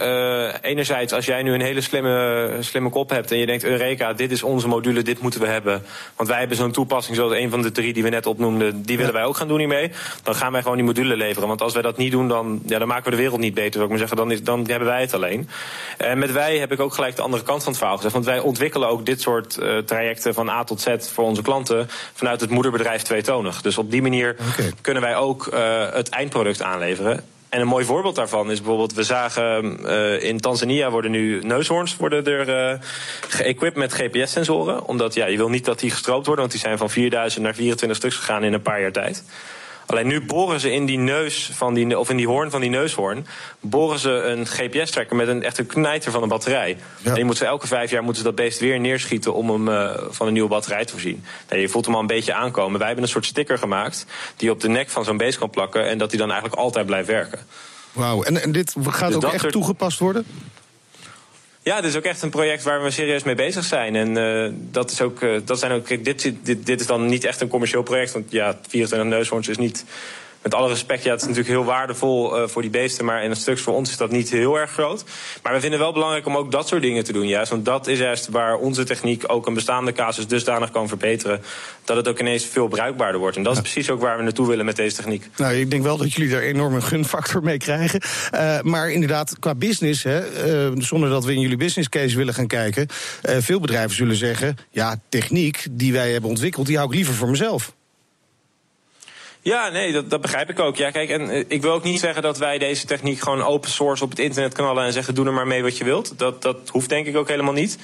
Uh, 0.62 0.70
enerzijds, 0.70 1.12
als 1.12 1.26
jij 1.26 1.43
nu 1.43 1.55
een 1.55 1.61
hele 1.61 1.81
slimme, 1.81 2.56
slimme 2.61 2.90
kop 2.90 3.11
hebt 3.11 3.31
en 3.31 3.38
je 3.38 3.46
denkt: 3.46 3.64
Eureka, 3.64 4.12
dit 4.12 4.31
is 4.31 4.43
onze 4.43 4.69
module, 4.69 5.02
dit 5.02 5.20
moeten 5.20 5.40
we 5.40 5.46
hebben. 5.46 5.82
Want 6.17 6.28
wij 6.28 6.38
hebben 6.38 6.56
zo'n 6.56 6.72
toepassing, 6.72 7.17
zoals 7.17 7.32
een 7.32 7.50
van 7.50 7.62
de 7.62 7.72
drie 7.72 7.93
die 7.93 8.02
we 8.02 8.08
net 8.08 8.26
opnoemden, 8.26 8.82
die 8.82 8.96
willen 8.96 9.12
wij 9.12 9.25
ook 9.25 9.37
gaan 9.37 9.49
doen 9.49 9.58
hiermee. 9.58 9.90
Dan 10.22 10.34
gaan 10.34 10.52
wij 10.52 10.62
gewoon 10.62 10.76
die 10.76 10.87
module 10.87 11.17
leveren. 11.17 11.49
Want 11.49 11.61
als 11.61 11.72
wij 11.72 11.82
dat 11.82 11.96
niet 11.96 12.12
doen, 12.12 12.28
dan, 12.28 12.62
ja, 12.67 12.78
dan 12.78 12.88
maken 12.88 13.05
we 13.05 13.11
de 13.11 13.22
wereld 13.22 13.40
niet 13.40 13.55
beter. 13.55 13.72
Zou 13.72 13.84
ik 13.84 13.90
maar 13.90 13.99
zeggen, 13.99 14.17
dan, 14.17 14.31
is, 14.31 14.43
dan 14.43 14.67
hebben 14.67 14.88
wij 14.88 15.00
het 15.00 15.14
alleen. 15.14 15.49
En 15.96 16.19
met 16.19 16.32
wij 16.32 16.58
heb 16.58 16.73
ik 16.73 16.81
ook 16.81 16.94
gelijk 16.94 17.16
de 17.16 17.23
andere 17.23 17.43
kant 17.43 17.62
van 17.62 17.69
het 17.69 17.78
verhaal 17.78 17.96
gezegd. 17.96 18.14
Want 18.14 18.26
wij 18.26 18.38
ontwikkelen 18.38 18.88
ook 18.88 19.06
dit 19.06 19.20
soort 19.20 19.58
uh, 19.62 19.78
trajecten 19.78 20.34
van 20.34 20.49
A 20.49 20.64
tot 20.64 20.81
Z 20.81 20.88
voor 21.12 21.25
onze 21.25 21.43
klanten 21.43 21.88
vanuit 22.14 22.40
het 22.40 22.50
moederbedrijf 22.50 23.02
tweetonig. 23.02 23.62
Dus 23.62 23.78
op 23.78 23.90
die 23.90 24.02
manier 24.02 24.37
okay. 24.50 24.73
kunnen 24.81 25.02
wij 25.02 25.16
ook 25.16 25.46
uh, 25.55 25.93
het 25.93 26.08
eindproduct 26.08 26.62
aanleveren. 26.62 27.25
En 27.50 27.61
een 27.61 27.67
mooi 27.67 27.85
voorbeeld 27.85 28.14
daarvan 28.14 28.50
is 28.50 28.58
bijvoorbeeld, 28.58 28.94
we 28.94 29.02
zagen 29.02 29.79
uh, 29.82 30.23
in 30.23 30.41
Tanzania 30.41 30.91
worden 30.91 31.11
nu 31.11 31.41
neushoorns 31.43 31.97
worden 31.97 32.25
er 32.25 32.73
uh, 32.73 32.79
geëquipt 33.29 33.76
met 33.76 33.94
GPS-sensoren. 33.94 34.85
Omdat 34.87 35.14
ja, 35.14 35.26
je 35.26 35.37
wil 35.37 35.49
niet 35.49 35.64
dat 35.64 35.79
die 35.79 35.91
gestroopt 35.91 36.26
worden, 36.26 36.44
want 36.44 36.50
die 36.50 36.61
zijn 36.61 36.79
van 36.79 36.91
4000 36.91 37.44
naar 37.44 37.55
24 37.55 37.99
stuks 37.99 38.17
gegaan 38.17 38.44
in 38.44 38.52
een 38.52 38.62
paar 38.62 38.81
jaar 38.81 38.93
tijd. 38.93 39.25
Alleen 39.90 40.06
nu 40.06 40.20
boren 40.20 40.60
ze 40.60 40.72
in 40.72 40.87
die 40.87 40.98
neus 40.98 41.50
van 41.52 41.75
die, 41.75 41.98
of 41.98 42.10
in 42.10 42.16
die 42.16 42.26
hoorn 42.26 42.50
van 42.50 42.60
die 42.60 42.70
neushoorn, 42.70 43.26
boren 43.60 43.98
ze 43.98 44.10
een 44.10 44.46
GPS-tracker 44.46 45.16
met 45.16 45.28
een 45.28 45.42
echte 45.42 45.64
knijter 45.64 46.12
van 46.12 46.22
een 46.22 46.28
batterij. 46.28 46.76
Ja. 47.02 47.10
En 47.10 47.16
je 47.16 47.25
moet 47.25 47.37
ze 47.37 47.44
elke 47.44 47.66
vijf 47.66 47.90
jaar 47.90 48.02
moeten 48.02 48.22
ze 48.22 48.28
dat 48.28 48.37
beest 48.37 48.60
weer 48.60 48.81
neerschieten 48.81 49.34
om 49.34 49.50
hem 49.50 49.69
uh, 49.69 49.90
van 50.10 50.26
een 50.26 50.32
nieuwe 50.32 50.48
batterij 50.48 50.84
te 50.84 50.92
voorzien. 50.92 51.25
Je 51.48 51.69
voelt 51.69 51.84
hem 51.84 51.94
al 51.94 52.00
een 52.00 52.06
beetje 52.06 52.34
aankomen. 52.34 52.78
Wij 52.78 52.87
hebben 52.87 53.04
een 53.04 53.10
soort 53.10 53.26
sticker 53.26 53.58
gemaakt 53.58 54.06
die 54.37 54.50
op 54.50 54.60
de 54.60 54.69
nek 54.69 54.90
van 54.90 55.04
zo'n 55.04 55.16
beest 55.16 55.38
kan 55.38 55.50
plakken 55.50 55.88
en 55.88 55.98
dat 55.98 56.10
hij 56.10 56.19
dan 56.19 56.31
eigenlijk 56.31 56.60
altijd 56.60 56.87
blijft 56.87 57.08
werken. 57.08 57.38
Wauw, 57.92 58.22
en, 58.22 58.42
en 58.42 58.52
dit 58.52 58.75
gaat 58.82 59.12
dus 59.12 59.25
ook 59.25 59.32
echt 59.32 59.52
toegepast 59.52 59.98
worden? 59.98 60.26
Ja, 61.70 61.81
dit 61.81 61.90
is 61.90 61.96
ook 61.96 62.05
echt 62.05 62.22
een 62.22 62.31
project 62.31 62.62
waar 62.62 62.82
we 62.82 62.90
serieus 62.90 63.22
mee 63.22 63.34
bezig 63.34 63.64
zijn. 63.64 63.96
En 63.96 64.17
uh, 64.17 64.52
dat 64.70 64.90
is 64.90 65.00
ook, 65.00 65.20
uh, 65.20 65.40
dat 65.44 65.58
zijn 65.58 65.72
ook 65.72 66.05
dit, 66.05 66.32
dit, 66.43 66.67
dit 66.67 66.81
is 66.81 66.87
dan 66.87 67.06
niet 67.06 67.25
echt 67.25 67.40
een 67.40 67.49
commercieel 67.49 67.82
project. 67.82 68.12
Want 68.12 68.31
ja, 68.31 68.58
24 68.69 69.08
neushoorns 69.08 69.49
is 69.49 69.58
niet 69.58 69.84
met 70.42 70.54
alle 70.54 70.69
respect, 70.69 71.02
ja, 71.02 71.10
het 71.10 71.20
is 71.20 71.26
natuurlijk 71.26 71.54
heel 71.54 71.64
waardevol 71.64 72.42
uh, 72.42 72.48
voor 72.48 72.62
die 72.62 72.70
beesten. 72.70 73.04
Maar 73.04 73.25
in 73.25 73.31
een 73.31 73.37
stuk 73.37 73.58
voor 73.58 73.75
ons 73.75 73.90
is 73.90 73.96
dat 73.96 74.10
niet 74.10 74.31
heel 74.31 74.58
erg 74.58 74.70
groot. 74.70 75.04
Maar 75.42 75.52
we 75.52 75.60
vinden 75.60 75.78
het 75.78 75.81
wel 75.81 75.92
belangrijk 75.92 76.26
om 76.26 76.37
ook 76.37 76.50
dat 76.50 76.69
soort 76.69 76.82
dingen 76.82 77.04
te 77.04 77.12
doen. 77.12 77.28
Juist, 77.28 77.50
want 77.50 77.64
dat 77.64 77.87
is 77.87 77.98
juist 77.98 78.28
waar 78.28 78.56
onze 78.56 78.84
techniek 78.84 79.25
ook 79.26 79.46
een 79.46 79.54
bestaande 79.54 79.92
casus 79.92 80.26
dusdanig 80.26 80.70
kan 80.70 80.88
verbeteren. 80.88 81.42
Dat 81.84 81.96
het 81.96 82.08
ook 82.08 82.20
ineens 82.20 82.44
veel 82.44 82.69
bruikbaarder 82.69 83.20
wordt. 83.20 83.37
En 83.37 83.42
dat 83.42 83.54
is 83.54 83.60
precies 83.60 83.90
ook 83.90 84.00
waar 84.00 84.16
we 84.16 84.22
naartoe 84.22 84.46
willen 84.46 84.64
met 84.64 84.76
deze 84.76 84.96
techniek. 84.96 85.26
Nou, 85.37 85.54
ik 85.54 85.70
denk 85.70 85.82
wel 85.82 85.96
dat 85.96 86.12
jullie 86.12 86.31
daar 86.31 86.42
enorm 86.42 86.75
een 86.75 86.82
gunfactor 86.82 87.42
mee 87.42 87.58
krijgen. 87.58 88.00
Uh, 88.34 88.60
maar 88.60 88.90
inderdaad, 88.90 89.38
qua 89.38 89.54
business, 89.54 90.02
hè, 90.02 90.46
uh, 90.70 90.82
zonder 90.82 91.08
dat 91.08 91.25
we 91.25 91.34
in 91.34 91.40
jullie 91.40 91.56
business 91.56 91.88
case 91.88 92.16
willen 92.16 92.34
gaan 92.34 92.46
kijken. 92.46 92.87
veel 93.22 93.60
bedrijven 93.60 93.96
zullen 93.96 94.16
zeggen: 94.16 94.56
ja, 94.70 95.00
techniek 95.08 95.66
die 95.70 95.92
wij 95.92 96.12
hebben 96.12 96.31
ontwikkeld, 96.31 96.66
die 96.66 96.76
hou 96.76 96.88
ik 96.88 96.94
liever 96.94 97.14
voor 97.14 97.28
mezelf. 97.28 97.72
Ja, 99.42 99.69
nee, 99.69 99.92
dat, 99.92 100.10
dat 100.10 100.20
begrijp 100.20 100.50
ik 100.50 100.58
ook. 100.58 100.76
Ja, 100.76 100.90
kijk, 100.90 101.10
en 101.10 101.31
uh, 101.31 101.44
ik 101.48 101.62
wil 101.62 101.72
ook 101.72 101.82
niet 101.82 102.00
zeggen 102.00 102.22
dat 102.22 102.38
wij 102.38 102.58
deze 102.58 102.87
techniek 102.87 103.20
gewoon 103.20 103.42
open 103.42 103.70
source 103.70 104.04
op 104.04 104.10
het 104.10 104.19
internet 104.19 104.54
knallen 104.54 104.84
en 104.84 104.92
zeggen: 104.92 105.14
doe 105.14 105.26
er 105.26 105.32
maar 105.32 105.46
mee 105.46 105.62
wat 105.62 105.76
je 105.76 105.84
wilt. 105.84 106.19
Dat, 106.19 106.42
dat 106.42 106.56
hoeft 106.69 106.88
denk 106.88 107.06
ik 107.06 107.16
ook 107.16 107.28
helemaal 107.28 107.52
niet. 107.52 107.78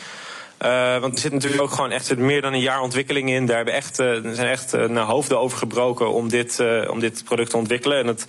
Uh, 0.63 0.99
want 0.99 1.15
er 1.15 1.21
zit 1.21 1.33
natuurlijk 1.33 1.63
ook 1.63 1.71
gewoon 1.71 1.91
echt 1.91 2.17
meer 2.17 2.43
dan 2.43 2.53
een 2.53 2.61
jaar 2.61 2.81
ontwikkeling 2.81 3.31
in. 3.31 3.47
Daar 3.47 3.57
hebben 3.57 3.75
echt, 3.75 4.01
uh, 4.01 4.25
er 4.25 4.35
zijn 4.35 4.49
echt 4.49 4.73
naar 4.73 5.05
hoofden 5.05 5.41
over 5.41 5.59
gebroken 5.59 6.13
om 6.13 6.29
dit, 6.29 6.63
om 6.91 7.01
dit 7.01 7.25
product 7.25 7.51
te 7.51 7.57
ontwikkelen. 7.57 7.99
En, 7.99 8.07
het, 8.07 8.25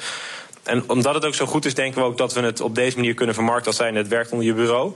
en 0.64 0.90
omdat 0.90 1.14
het 1.14 1.26
ook 1.26 1.36
zo 1.36 1.46
goed 1.46 1.66
is, 1.66 1.74
denken 1.74 2.02
we 2.02 2.08
ook 2.08 2.18
dat 2.18 2.34
we 2.34 2.42
het 2.42 2.62
op 2.62 2.76
deze 2.76 2.96
manier 2.96 3.14
kunnen 3.14 3.36
vermarkten 3.36 3.68
als 3.68 3.76
zijn 3.76 3.96
het 3.96 4.08
werkt 4.08 4.32
onder 4.32 4.46
je 4.46 4.54
bureau. 4.54 4.94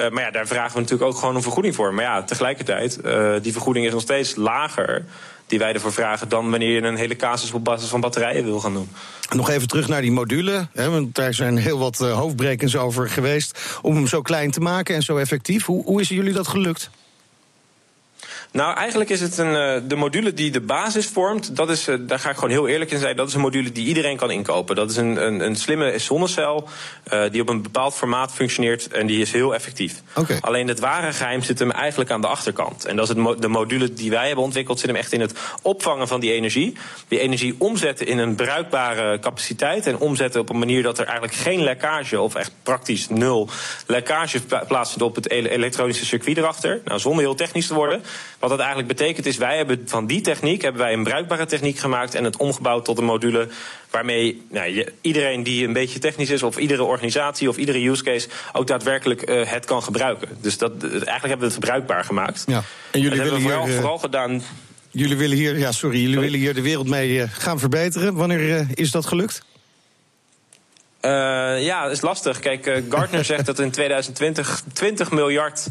Uh, 0.00 0.10
maar 0.10 0.22
ja, 0.22 0.30
daar 0.30 0.46
vragen 0.46 0.74
we 0.74 0.80
natuurlijk 0.80 1.10
ook 1.10 1.18
gewoon 1.18 1.36
een 1.36 1.42
vergoeding 1.42 1.74
voor. 1.74 1.94
Maar 1.94 2.04
ja, 2.04 2.22
tegelijkertijd, 2.22 2.98
uh, 3.04 3.32
die 3.42 3.52
vergoeding 3.52 3.86
is 3.86 3.92
nog 3.92 4.02
steeds 4.02 4.34
lager 4.34 5.04
die 5.46 5.58
wij 5.58 5.72
ervoor 5.72 5.92
vragen 5.92 6.28
dan 6.28 6.50
wanneer 6.50 6.70
je 6.70 6.82
een 6.82 6.96
hele 6.96 7.16
casus 7.16 7.52
op 7.52 7.64
basis 7.64 7.88
van 7.88 8.00
batterijen 8.00 8.44
wil 8.44 8.60
gaan 8.60 8.72
doen. 8.72 8.88
Nog 9.34 9.50
even 9.50 9.68
terug 9.68 9.88
naar 9.88 10.00
die 10.00 10.12
module, 10.12 10.68
hè, 10.72 10.90
want 10.90 11.14
daar 11.14 11.34
zijn 11.34 11.56
heel 11.56 11.78
wat 11.78 12.00
uh, 12.00 12.18
hoofdbrekens 12.18 12.76
over 12.76 13.08
geweest 13.08 13.78
om 13.82 13.94
hem 13.94 14.06
zo 14.06 14.22
klein 14.22 14.50
te 14.50 14.60
maken 14.60 14.94
en 14.94 15.02
zo 15.02 15.16
effectief. 15.16 15.64
Hoe, 15.64 15.84
hoe 15.84 16.00
is 16.00 16.08
jullie 16.08 16.32
dat 16.32 16.48
gelukt? 16.48 16.90
Nou, 18.52 18.76
eigenlijk 18.76 19.10
is 19.10 19.20
het 19.20 19.38
een, 19.38 19.88
de 19.88 19.96
module 19.96 20.34
die 20.34 20.50
de 20.50 20.60
basis 20.60 21.06
vormt. 21.06 21.56
Dat 21.56 21.70
is, 21.70 21.88
daar 22.00 22.18
ga 22.18 22.30
ik 22.30 22.34
gewoon 22.34 22.50
heel 22.50 22.68
eerlijk 22.68 22.90
in 22.90 22.98
zijn. 22.98 23.16
Dat 23.16 23.28
is 23.28 23.34
een 23.34 23.40
module 23.40 23.72
die 23.72 23.86
iedereen 23.86 24.16
kan 24.16 24.30
inkopen. 24.30 24.76
Dat 24.76 24.90
is 24.90 24.96
een, 24.96 25.26
een, 25.26 25.40
een 25.40 25.56
slimme 25.56 25.98
zonnecel 25.98 26.68
uh, 27.12 27.22
die 27.30 27.40
op 27.40 27.48
een 27.48 27.62
bepaald 27.62 27.94
formaat 27.94 28.32
functioneert. 28.32 28.88
En 28.88 29.06
die 29.06 29.20
is 29.20 29.32
heel 29.32 29.54
effectief. 29.54 30.02
Okay. 30.14 30.38
Alleen 30.40 30.68
het 30.68 30.80
ware 30.80 31.12
geheim 31.12 31.42
zit 31.42 31.58
hem 31.58 31.70
eigenlijk 31.70 32.10
aan 32.10 32.20
de 32.20 32.26
achterkant. 32.26 32.84
En 32.84 32.96
dat 32.96 33.08
is 33.08 33.16
het, 33.16 33.42
de 33.42 33.48
module 33.48 33.92
die 33.92 34.10
wij 34.10 34.26
hebben 34.26 34.44
ontwikkeld. 34.44 34.78
Zit 34.78 34.88
hem 34.88 34.98
echt 34.98 35.12
in 35.12 35.20
het 35.20 35.38
opvangen 35.62 36.08
van 36.08 36.20
die 36.20 36.32
energie. 36.32 36.76
Die 37.08 37.18
energie 37.18 37.54
omzetten 37.58 38.06
in 38.06 38.18
een 38.18 38.34
bruikbare 38.34 39.18
capaciteit. 39.18 39.86
En 39.86 39.98
omzetten 39.98 40.40
op 40.40 40.48
een 40.50 40.58
manier 40.58 40.82
dat 40.82 40.98
er 40.98 41.04
eigenlijk 41.04 41.34
geen 41.34 41.62
lekkage, 41.62 42.20
of 42.20 42.34
echt 42.34 42.52
praktisch 42.62 43.08
nul 43.08 43.48
lekkage 43.86 44.40
plaatsvindt 44.68 45.02
op 45.02 45.14
het 45.14 45.30
elektronische 45.30 46.04
circuit 46.04 46.36
erachter. 46.36 46.80
Nou, 46.84 47.00
zonder 47.00 47.22
heel 47.22 47.34
technisch 47.34 47.66
te 47.66 47.74
worden. 47.74 48.02
Wat 48.40 48.50
dat 48.50 48.58
eigenlijk 48.58 48.88
betekent 48.88 49.26
is, 49.26 49.36
wij 49.36 49.56
hebben 49.56 49.82
van 49.86 50.06
die 50.06 50.20
techniek 50.20 50.62
hebben 50.62 50.82
wij 50.82 50.92
een 50.92 51.04
bruikbare 51.04 51.46
techniek 51.46 51.78
gemaakt 51.78 52.14
en 52.14 52.24
het 52.24 52.36
omgebouwd 52.36 52.84
tot 52.84 52.98
een 52.98 53.04
module 53.04 53.48
waarmee 53.90 54.42
nou, 54.50 54.86
iedereen 55.00 55.42
die 55.42 55.66
een 55.66 55.72
beetje 55.72 55.98
technisch 55.98 56.30
is, 56.30 56.42
of 56.42 56.56
iedere 56.56 56.82
organisatie 56.82 57.48
of 57.48 57.56
iedere 57.56 57.88
use 57.88 58.02
case 58.02 58.28
ook 58.52 58.66
daadwerkelijk 58.66 59.30
uh, 59.30 59.46
het 59.46 59.64
kan 59.64 59.82
gebruiken. 59.82 60.28
Dus 60.40 60.58
dat, 60.58 60.72
eigenlijk 60.82 61.20
hebben 61.20 61.38
we 61.38 61.44
het 61.44 61.52
verbruikbaar 61.52 62.04
gemaakt. 62.04 62.44
Ja. 62.46 62.62
En 62.90 63.00
jullie 63.00 63.18
willen 63.18 63.32
hebben 63.32 63.42
we 63.42 63.48
vooral, 63.48 63.66
hier, 63.66 63.74
vooral 63.74 63.98
gedaan. 63.98 64.42
Jullie 64.90 65.16
willen 65.16 65.36
hier, 65.36 65.58
ja, 65.58 65.72
sorry, 65.72 65.96
jullie 65.96 66.14
sorry? 66.14 66.30
willen 66.30 66.40
hier 66.40 66.54
de 66.54 66.62
wereld 66.62 66.88
mee 66.88 67.10
uh, 67.10 67.24
gaan 67.30 67.58
verbeteren. 67.58 68.14
Wanneer 68.14 68.40
uh, 68.40 68.68
is 68.74 68.90
dat 68.90 69.06
gelukt? 69.06 69.42
Uh, 71.02 71.10
ja, 71.64 71.82
dat 71.82 71.92
is 71.92 72.00
lastig. 72.00 72.38
Kijk, 72.38 72.82
Gartner 72.88 73.24
zegt 73.34 73.46
dat 73.46 73.58
in 73.58 73.70
2020 73.70 74.62
20 74.72 75.10
miljard 75.10 75.68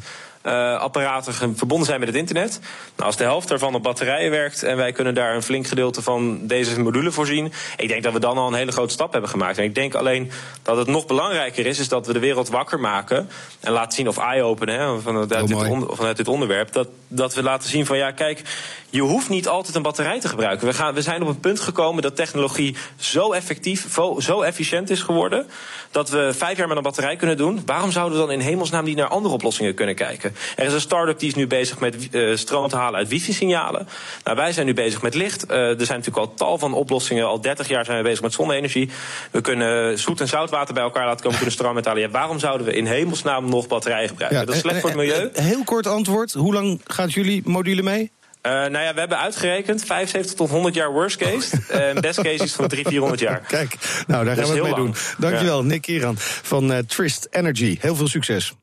apparaten 0.79 1.33
verbonden 1.33 1.85
zijn 1.87 1.99
met 1.99 2.07
het 2.07 2.17
internet. 2.17 2.59
Nou, 2.95 3.07
als 3.07 3.17
de 3.17 3.23
helft 3.23 3.47
daarvan 3.47 3.75
op 3.75 3.83
batterijen 3.83 4.31
werkt 4.31 4.63
en 4.63 4.77
wij 4.77 4.91
kunnen 4.91 5.13
daar 5.13 5.35
een 5.35 5.43
flink 5.43 5.67
gedeelte 5.67 6.01
van 6.01 6.47
deze 6.47 6.79
module 6.79 7.11
voorzien, 7.11 7.51
ik 7.77 7.87
denk 7.87 8.03
dat 8.03 8.13
we 8.13 8.19
dan 8.19 8.37
al 8.37 8.47
een 8.47 8.53
hele 8.53 8.71
grote 8.71 8.93
stap 8.93 9.11
hebben 9.11 9.29
gemaakt. 9.29 9.57
En 9.57 9.63
ik 9.63 9.75
denk 9.75 9.95
alleen 9.95 10.31
dat 10.61 10.77
het 10.77 10.87
nog 10.87 11.05
belangrijker 11.05 11.65
is, 11.65 11.79
is 11.79 11.87
dat 11.87 12.07
we 12.07 12.13
de 12.13 12.19
wereld 12.19 12.49
wakker 12.49 12.79
maken 12.79 13.29
en 13.59 13.71
laten 13.71 13.93
zien 13.93 14.07
of 14.07 14.17
eye-openen 14.17 15.01
vanuit, 15.01 15.29
dit 15.29 15.57
vanuit 15.89 16.17
dit 16.17 16.27
onderwerp, 16.27 16.71
dat, 16.71 16.87
dat 17.07 17.33
we 17.33 17.43
laten 17.43 17.69
zien 17.69 17.85
van 17.85 17.97
ja, 17.97 18.11
kijk, 18.11 18.41
je 18.89 19.01
hoeft 19.01 19.29
niet 19.29 19.47
altijd 19.47 19.75
een 19.75 19.81
batterij 19.81 20.19
te 20.19 20.27
gebruiken. 20.27 20.67
We, 20.67 20.73
gaan, 20.73 20.93
we 20.93 21.01
zijn 21.01 21.21
op 21.21 21.27
een 21.27 21.39
punt 21.39 21.59
gekomen 21.59 22.01
dat 22.01 22.15
technologie 22.15 22.75
zo 22.95 23.31
effectief, 23.31 23.97
zo 24.17 24.41
efficiënt 24.41 24.89
is 24.89 25.01
geworden, 25.01 25.47
dat 25.91 26.09
we 26.09 26.33
vijf 26.33 26.57
jaar 26.57 26.67
met 26.67 26.77
een 26.77 26.83
batterij 26.83 27.15
kunnen 27.15 27.37
doen. 27.37 27.61
Waarom 27.65 27.91
zouden 27.91 28.19
we 28.19 28.25
dan 28.25 28.33
in 28.33 28.39
hemelsnaam 28.39 28.83
niet 28.83 28.97
naar 28.97 29.07
andere 29.07 29.33
oplossingen 29.33 29.73
kunnen 29.73 29.95
kijken? 29.95 30.35
Er 30.55 30.65
is 30.65 30.73
een 30.73 30.81
start-up 30.81 31.19
die 31.19 31.29
is 31.29 31.35
nu 31.35 31.47
bezig 31.47 31.79
met 31.79 32.07
uh, 32.11 32.35
stroom 32.35 32.67
te 32.67 32.75
halen 32.75 32.99
uit 32.99 33.07
wifi-signalen. 33.07 33.87
Nou, 34.23 34.37
wij 34.37 34.51
zijn 34.51 34.65
nu 34.65 34.73
bezig 34.73 35.01
met 35.01 35.13
licht. 35.13 35.51
Uh, 35.51 35.57
er 35.57 35.85
zijn 35.85 35.99
natuurlijk 35.99 36.27
al 36.27 36.33
tal 36.33 36.57
van 36.57 36.73
oplossingen. 36.73 37.25
Al 37.25 37.41
30 37.41 37.67
jaar 37.67 37.85
zijn 37.85 37.97
we 37.97 38.03
bezig 38.03 38.21
met 38.21 38.33
zonne-energie. 38.33 38.89
We 39.31 39.41
kunnen 39.41 39.99
zoet 39.99 40.21
en 40.21 40.27
zoutwater 40.27 40.73
bij 40.73 40.83
elkaar 40.83 41.05
laten 41.05 41.21
komen, 41.21 41.37
kunnen 41.37 41.55
stroom 41.55 41.75
uithalen. 41.75 42.01
Ja, 42.01 42.09
waarom 42.09 42.39
zouden 42.39 42.67
we 42.67 42.73
in 42.73 42.85
hemelsnaam 42.85 43.49
nog 43.49 43.67
batterijen 43.67 44.09
gebruiken? 44.09 44.39
Ja, 44.39 44.45
dat 44.45 44.55
is 44.55 44.61
slecht 44.61 44.79
voor 44.79 44.89
het 44.89 44.97
milieu. 44.97 45.29
Heel 45.33 45.63
kort 45.63 45.87
antwoord. 45.87 46.33
Hoe 46.33 46.53
lang 46.53 46.81
gaat 46.85 47.13
jullie 47.13 47.41
module 47.45 47.81
mee? 47.81 48.11
Uh, 48.45 48.51
nou 48.51 48.79
ja, 48.79 48.93
we 48.93 48.99
hebben 48.99 49.19
uitgerekend 49.19 49.85
75 49.85 50.33
tot 50.35 50.49
100 50.49 50.75
jaar 50.75 50.91
worst 50.91 51.17
case. 51.17 51.57
En 51.69 52.01
best 52.01 52.21
case 52.21 52.43
is 52.43 52.53
van 52.53 52.67
300, 52.67 52.87
400 52.87 53.19
jaar. 53.19 53.39
Kijk, 53.39 53.75
nou 54.07 54.25
daar 54.25 54.35
gaan 54.35 54.45
we 54.45 54.53
het 54.53 54.61
mee 54.61 54.71
lang. 54.71 54.83
doen. 54.83 54.95
Dankjewel, 55.17 55.61
ja. 55.61 55.65
Nick 55.65 55.81
Kieran 55.81 56.15
van 56.17 56.71
uh, 56.71 56.77
Trist 56.77 57.27
Energy. 57.31 57.77
Heel 57.79 57.95
veel 57.95 58.07
succes. 58.07 58.53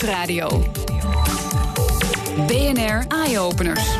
Nieuwsradio. 0.00 0.48
BNR 2.46 3.04
Eye 3.08 3.38
Openers. 3.38 3.96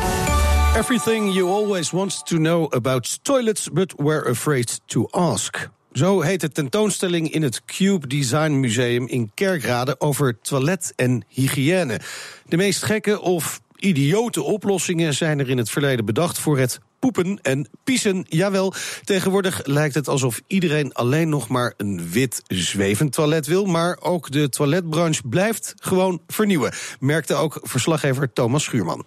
Everything 0.75 1.33
you 1.33 1.49
always 1.49 1.91
want 1.91 2.25
to 2.25 2.37
know 2.37 2.67
about 2.69 3.19
toilets, 3.21 3.69
but 3.69 3.93
were 3.97 4.29
afraid 4.29 4.79
to 4.85 5.07
ask. 5.11 5.69
Zo 5.93 6.21
heet 6.21 6.41
de 6.41 6.51
tentoonstelling 6.51 7.31
in 7.31 7.41
het 7.41 7.65
Cube 7.65 8.07
Design 8.07 8.51
Museum 8.59 9.07
in 9.07 9.31
Kerkrade 9.33 9.99
over 9.99 10.39
toilet 10.41 10.93
en 10.95 11.23
hygiëne. 11.27 11.99
De 12.45 12.57
meest 12.57 12.83
gekke 12.83 13.21
of 13.21 13.61
idiote 13.75 14.43
oplossingen 14.43 15.13
zijn 15.13 15.39
er 15.39 15.49
in 15.49 15.57
het 15.57 15.69
verleden 15.69 16.05
bedacht 16.05 16.39
voor 16.39 16.57
het 16.57 16.79
poepen 17.01 17.39
en 17.41 17.69
piezen. 17.83 18.25
Jawel, 18.29 18.73
tegenwoordig 19.03 19.65
lijkt 19.65 19.95
het 19.95 20.07
alsof 20.07 20.41
iedereen 20.47 20.93
alleen 20.93 21.29
nog 21.29 21.47
maar 21.47 21.73
een 21.77 22.09
wit 22.09 22.41
zwevend 22.47 23.13
toilet 23.13 23.45
wil. 23.45 23.65
Maar 23.65 23.97
ook 24.01 24.31
de 24.31 24.49
toiletbranche 24.49 25.27
blijft 25.27 25.73
gewoon 25.77 26.21
vernieuwen, 26.27 26.73
merkte 26.99 27.33
ook 27.33 27.59
verslaggever 27.61 28.33
Thomas 28.33 28.63
Schuurman. 28.63 29.05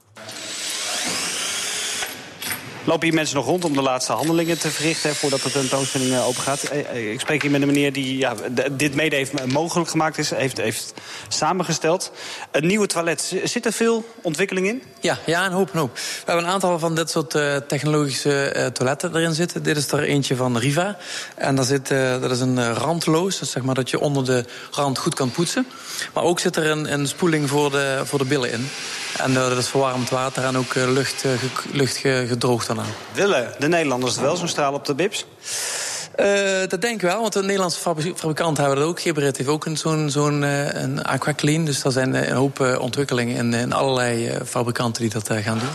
Lopen 2.86 3.06
hier 3.06 3.14
mensen 3.14 3.36
nog 3.36 3.46
rond 3.46 3.64
om 3.64 3.72
de 3.72 3.82
laatste 3.82 4.12
handelingen 4.12 4.58
te 4.58 4.70
verrichten... 4.70 5.14
voordat 5.14 5.42
de 5.42 5.50
tentoonstelling 5.50 6.12
eh, 6.12 6.26
open 6.26 6.42
gaat? 6.42 6.62
Eh, 6.62 6.80
eh, 6.80 7.12
ik 7.12 7.20
spreek 7.20 7.42
hier 7.42 7.50
met 7.50 7.60
een 7.60 7.66
meneer 7.66 7.92
die 7.92 8.18
ja, 8.18 8.34
dit 8.72 8.94
mede 8.94 9.16
heeft 9.16 9.46
mogelijk 9.46 9.90
gemaakt 9.90 10.18
is. 10.18 10.30
Heeft, 10.30 10.56
heeft 10.56 10.94
samengesteld. 11.28 12.12
Een 12.50 12.66
nieuwe 12.66 12.86
toilet. 12.86 13.36
Zit 13.44 13.66
er 13.66 13.72
veel 13.72 14.04
ontwikkeling 14.22 14.66
in? 14.66 14.82
Ja, 15.00 15.18
ja 15.26 15.46
een 15.46 15.52
hoop, 15.52 15.72
een 15.72 15.78
hoop. 15.78 15.94
We 15.94 16.00
hebben 16.24 16.44
een 16.44 16.50
aantal 16.50 16.78
van 16.78 16.94
dit 16.94 17.10
soort 17.10 17.30
technologische 17.68 18.70
toiletten 18.72 19.16
erin 19.16 19.34
zitten. 19.34 19.62
Dit 19.62 19.76
is 19.76 19.92
er 19.92 20.02
eentje 20.02 20.36
van 20.36 20.58
Riva. 20.58 20.96
En 21.34 21.54
daar 21.54 21.64
zit, 21.64 21.88
dat 22.20 22.30
is 22.30 22.40
een 22.40 22.74
randloos. 22.74 23.40
Zeg 23.42 23.62
maar 23.62 23.74
dat 23.74 23.90
je 23.90 24.00
onder 24.00 24.24
de 24.24 24.44
rand 24.70 24.98
goed 24.98 25.14
kan 25.14 25.30
poetsen. 25.30 25.66
Maar 26.14 26.24
ook 26.24 26.40
zit 26.40 26.56
er 26.56 26.66
een, 26.66 26.92
een 26.92 27.08
spoeling 27.08 27.48
voor 27.48 27.70
de, 27.70 28.00
voor 28.04 28.18
de 28.18 28.24
billen 28.24 28.52
in. 28.52 28.68
En 29.16 29.34
dat 29.34 29.58
is 29.58 29.68
verwarmd 29.68 30.10
water 30.10 30.44
en 30.44 30.56
ook 30.56 30.74
lucht, 30.74 31.24
lucht 31.72 31.96
gedroogd 31.96 32.68
daarna. 32.74 32.90
Willen 33.12 33.52
de 33.58 33.68
Nederlanders 33.68 34.16
wel 34.16 34.36
zo'n 34.36 34.48
straal 34.48 34.72
op 34.72 34.84
de 34.84 34.94
bips? 34.94 35.26
Uh, 36.20 36.26
dat 36.68 36.80
denk 36.80 36.94
ik 36.94 37.00
wel, 37.00 37.20
want 37.20 37.32
de 37.32 37.42
Nederlandse 37.42 37.80
fabrikanten 38.14 38.64
hebben 38.64 38.80
dat 38.80 38.88
ook. 38.88 39.00
Geberit 39.00 39.36
heeft 39.36 39.48
ook 39.48 39.66
zo'n 39.72 40.10
zo'n 40.10 40.42
uh, 40.42 40.82
een 40.82 41.04
Aquaclean. 41.04 41.64
Dus 41.64 41.84
er 41.84 41.92
zijn 41.92 42.14
een 42.14 42.36
hoop 42.36 42.60
uh, 42.60 42.80
ontwikkelingen 42.80 43.36
in, 43.36 43.54
in 43.54 43.72
allerlei 43.72 44.38
fabrikanten 44.44 45.02
die 45.02 45.10
dat 45.10 45.30
gaan 45.42 45.58
doen. 45.58 45.68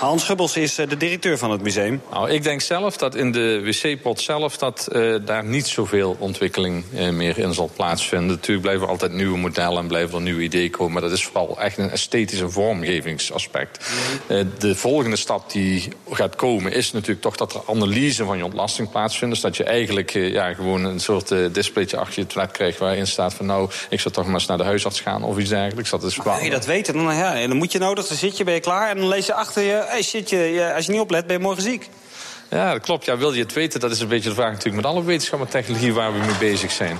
Hans 0.00 0.24
Gubbels 0.24 0.56
is 0.56 0.74
de 0.74 0.96
directeur 0.96 1.38
van 1.38 1.50
het 1.50 1.62
museum. 1.62 2.02
Nou, 2.10 2.30
ik 2.30 2.42
denk 2.42 2.60
zelf 2.60 2.96
dat 2.96 3.14
in 3.14 3.32
de 3.32 3.60
wc-pot 3.64 4.20
zelf... 4.20 4.56
dat 4.56 4.88
uh, 4.92 5.16
daar 5.24 5.44
niet 5.44 5.66
zoveel 5.66 6.16
ontwikkeling 6.18 6.84
uh, 6.94 7.08
meer 7.08 7.38
in 7.38 7.54
zal 7.54 7.70
plaatsvinden. 7.76 8.28
Natuurlijk 8.28 8.60
blijven 8.60 8.84
er 8.84 8.90
altijd 8.90 9.12
nieuwe 9.12 9.38
modellen 9.38 9.78
en 9.78 9.86
blijven 9.86 10.14
er 10.14 10.20
nieuwe 10.20 10.42
ideeën 10.42 10.70
komen... 10.70 10.92
maar 10.92 11.02
dat 11.02 11.12
is 11.12 11.24
vooral 11.24 11.60
echt 11.60 11.78
een 11.78 11.90
esthetisch 11.90 12.40
en 12.40 12.52
vormgevingsaspect. 12.52 13.90
Uh, 14.28 14.44
de 14.58 14.74
volgende 14.74 15.16
stap 15.16 15.50
die 15.52 15.92
gaat 16.10 16.36
komen 16.36 16.72
is 16.72 16.92
natuurlijk 16.92 17.20
toch... 17.20 17.36
dat 17.36 17.54
er 17.54 17.60
analyse 17.66 18.24
van 18.24 18.36
je 18.36 18.44
ontlasting 18.44 18.90
plaatsvindt. 18.90 19.34
Dus 19.34 19.42
dat 19.42 19.56
je 19.56 19.64
eigenlijk 19.64 20.10
ja, 20.10 20.54
gewoon 20.54 20.84
een 20.84 21.00
soort 21.00 21.54
displaytje 21.54 21.96
achter 21.96 22.22
je 22.22 22.26
toilet 22.26 22.52
krijgt... 22.52 22.78
waarin 22.78 23.06
staat 23.06 23.34
van 23.34 23.46
nou, 23.46 23.70
ik 23.90 24.00
zou 24.00 24.14
toch 24.14 24.24
maar 24.24 24.34
eens 24.34 24.46
naar 24.46 24.58
de 24.58 24.64
huisarts 24.64 25.00
gaan 25.00 25.22
of 25.22 25.38
iets 25.38 25.50
dergelijks. 25.50 25.90
Dat 25.90 26.02
is 26.02 26.16
wil 26.16 26.38
je 26.38 26.50
dat 26.50 26.66
weten, 26.66 26.94
dan, 26.94 27.14
ja, 27.14 27.46
dan 27.46 27.56
moet 27.56 27.72
je 27.72 27.78
nodig, 27.78 28.06
dan 28.06 28.16
zit 28.16 28.36
je, 28.36 28.44
ben 28.44 28.54
je 28.54 28.60
klaar... 28.60 28.90
en 28.90 28.96
dan 28.96 29.08
lees 29.08 29.26
je 29.26 29.34
achter 29.34 29.62
je 29.62 29.88
hey, 29.90 30.02
shit, 30.02 30.30
je, 30.30 30.72
als 30.74 30.86
je 30.86 30.92
niet 30.92 31.00
oplet, 31.00 31.26
ben 31.26 31.36
je 31.36 31.42
morgen 31.42 31.62
ziek. 31.62 31.88
Ja, 32.50 32.72
dat 32.72 32.82
klopt. 32.82 33.04
Ja, 33.04 33.16
wil 33.16 33.32
je 33.32 33.42
het 33.42 33.52
weten? 33.52 33.80
Dat 33.80 33.90
is 33.90 34.00
een 34.00 34.08
beetje 34.08 34.28
de 34.28 34.34
vraag 34.34 34.50
natuurlijk 34.50 34.76
met 34.76 34.92
alle 34.92 35.04
wetenschap 35.04 35.40
en 35.40 35.48
technologie 35.48 35.94
waar 35.94 36.12
we 36.12 36.18
mee 36.18 36.38
bezig 36.38 36.70
zijn. 36.70 36.98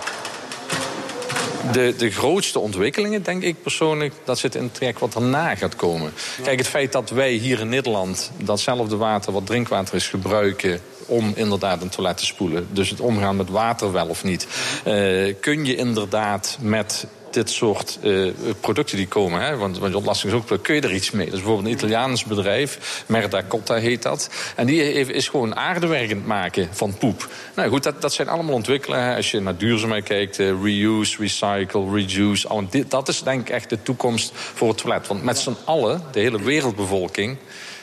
De, 1.72 1.94
de 1.96 2.10
grootste 2.10 2.58
ontwikkelingen, 2.58 3.22
denk 3.22 3.42
ik 3.42 3.62
persoonlijk, 3.62 4.14
dat 4.24 4.38
zit 4.38 4.54
in 4.54 4.62
het 4.62 4.74
traject 4.74 5.00
wat 5.00 5.14
erna 5.14 5.54
gaat 5.54 5.76
komen. 5.76 6.12
Kijk, 6.42 6.58
het 6.58 6.68
feit 6.68 6.92
dat 6.92 7.10
wij 7.10 7.32
hier 7.32 7.60
in 7.60 7.68
Nederland 7.68 8.30
datzelfde 8.36 8.96
water 8.96 9.32
wat 9.32 9.46
drinkwater 9.46 9.94
is 9.94 10.08
gebruiken 10.08 10.80
om 11.06 11.32
inderdaad 11.34 11.82
een 11.82 11.88
toilet 11.88 12.16
te 12.16 12.26
spoelen. 12.26 12.68
Dus 12.70 12.90
het 12.90 13.00
omgaan 13.00 13.36
met 13.36 13.48
water 13.48 13.92
wel 13.92 14.06
of 14.06 14.24
niet. 14.24 14.46
Uh, 14.86 15.34
kun 15.40 15.64
je 15.64 15.76
inderdaad 15.76 16.58
met 16.60 17.06
dit 17.30 17.50
soort 17.50 17.98
uh, 18.02 18.32
producten 18.60 18.96
die 18.96 19.08
komen. 19.08 19.40
Hè? 19.40 19.56
Want, 19.56 19.78
want 19.78 19.94
ontlasting 19.94 20.32
is 20.32 20.38
ook, 20.38 20.62
kun 20.62 20.74
je 20.74 20.80
er 20.80 20.94
iets 20.94 21.10
mee. 21.10 21.24
Dat 21.24 21.34
is 21.34 21.40
bijvoorbeeld 21.40 21.68
een 21.68 21.78
Italiaans 21.78 22.24
bedrijf, 22.24 23.02
Merda 23.06 23.42
Cotta 23.48 23.74
heet 23.74 24.02
dat. 24.02 24.30
En 24.56 24.66
die 24.66 24.82
is 25.12 25.28
gewoon 25.28 25.56
aardewerkend 25.56 26.26
maken 26.26 26.68
van 26.72 26.96
poep. 26.98 27.28
Nou 27.54 27.68
goed, 27.68 27.82
dat, 27.82 28.02
dat 28.02 28.12
zijn 28.12 28.28
allemaal 28.28 28.54
ontwikkelen. 28.54 29.16
Als 29.16 29.30
je 29.30 29.40
naar 29.40 29.56
duurzaamheid 29.56 30.04
kijkt, 30.04 30.38
uh, 30.38 30.62
reuse, 30.62 31.16
recycle, 31.18 31.90
reduce. 31.92 32.48
Al, 32.48 32.66
dit, 32.70 32.90
dat 32.90 33.08
is 33.08 33.22
denk 33.22 33.40
ik 33.40 33.50
echt 33.50 33.70
de 33.70 33.82
toekomst 33.82 34.32
voor 34.34 34.68
het 34.68 34.78
toilet. 34.78 35.06
Want 35.06 35.22
met 35.22 35.38
z'n 35.38 35.56
allen, 35.64 36.02
de 36.12 36.20
hele 36.20 36.42
wereldbevolking... 36.42 37.36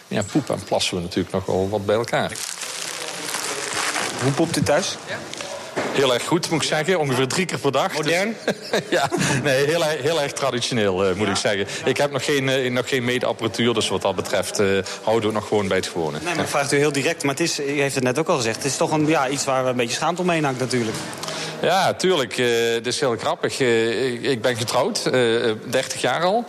Ja, 0.08 0.24
poep 0.32 0.50
en 0.50 0.64
plassen 0.64 0.96
we 0.96 1.02
natuurlijk 1.02 1.34
nog 1.34 1.46
wel 1.46 1.70
wat 1.70 1.86
bij 1.86 1.96
elkaar. 1.96 2.32
Hoe 4.24 4.32
poept 4.32 4.58
u 4.58 4.64
thuis? 4.64 4.98
Ja. 5.08 5.37
Heel 5.98 6.14
erg 6.14 6.26
goed, 6.26 6.50
moet 6.50 6.62
ik 6.62 6.68
zeggen. 6.68 7.00
Ongeveer 7.00 7.28
drie 7.28 7.46
keer 7.46 7.58
per 7.58 7.72
dag. 7.72 7.88
Dus- 7.88 7.98
Modern? 7.98 8.36
Dus, 8.46 8.82
ja, 9.00 9.10
nee, 9.44 9.66
heel, 9.66 9.84
heel 9.84 10.22
erg 10.22 10.32
traditioneel, 10.32 11.10
uh, 11.10 11.16
moet 11.16 11.26
ja. 11.26 11.32
ik 11.32 11.38
zeggen. 11.38 11.68
Ik 11.86 11.98
heb 11.98 12.12
nog 12.12 12.26
geen, 12.26 12.48
uh, 12.48 12.72
nog 12.72 12.90
geen 12.90 13.04
meetapparatuur, 13.04 13.74
dus 13.74 13.88
wat 13.88 14.02
dat 14.02 14.16
betreft 14.16 14.60
uh, 14.60 14.68
houden 15.04 15.30
we 15.30 15.36
het 15.36 15.36
nog 15.36 15.48
gewoon 15.48 15.68
bij 15.68 15.78
het 15.78 15.88
gewone. 15.88 16.18
Nee, 16.24 16.36
maar 16.36 16.44
ik 16.44 16.50
vraag 16.50 16.72
u 16.72 16.78
heel 16.78 16.92
direct, 16.92 17.24
maar 17.24 17.36
het 17.36 17.44
is, 17.44 17.60
u 17.60 17.82
heeft 17.82 17.96
het 17.96 18.04
net 18.04 18.20
ook 18.20 18.28
al 18.28 18.36
gezegd... 18.36 18.56
het 18.56 18.66
is 18.66 18.78
toch 18.78 18.92
een, 18.92 19.08
ja, 19.08 19.30
iets 19.30 19.46
waar 19.46 19.64
we 19.64 19.70
een 19.70 19.76
beetje 19.76 19.96
schaamte 19.96 20.22
omheen 20.22 20.44
hangt 20.44 20.60
natuurlijk. 20.60 20.98
Ja, 21.62 21.94
tuurlijk. 21.94 22.38
Uh, 22.38 22.74
het 22.74 22.88
is 22.88 23.00
heel 23.00 23.16
grappig. 23.18 23.60
Uh, 23.60 24.30
ik 24.32 24.42
ben 24.42 24.56
getrouwd, 24.56 25.02
uh, 25.06 25.52
30 25.70 26.02
jaar 26.02 26.24
al. 26.24 26.46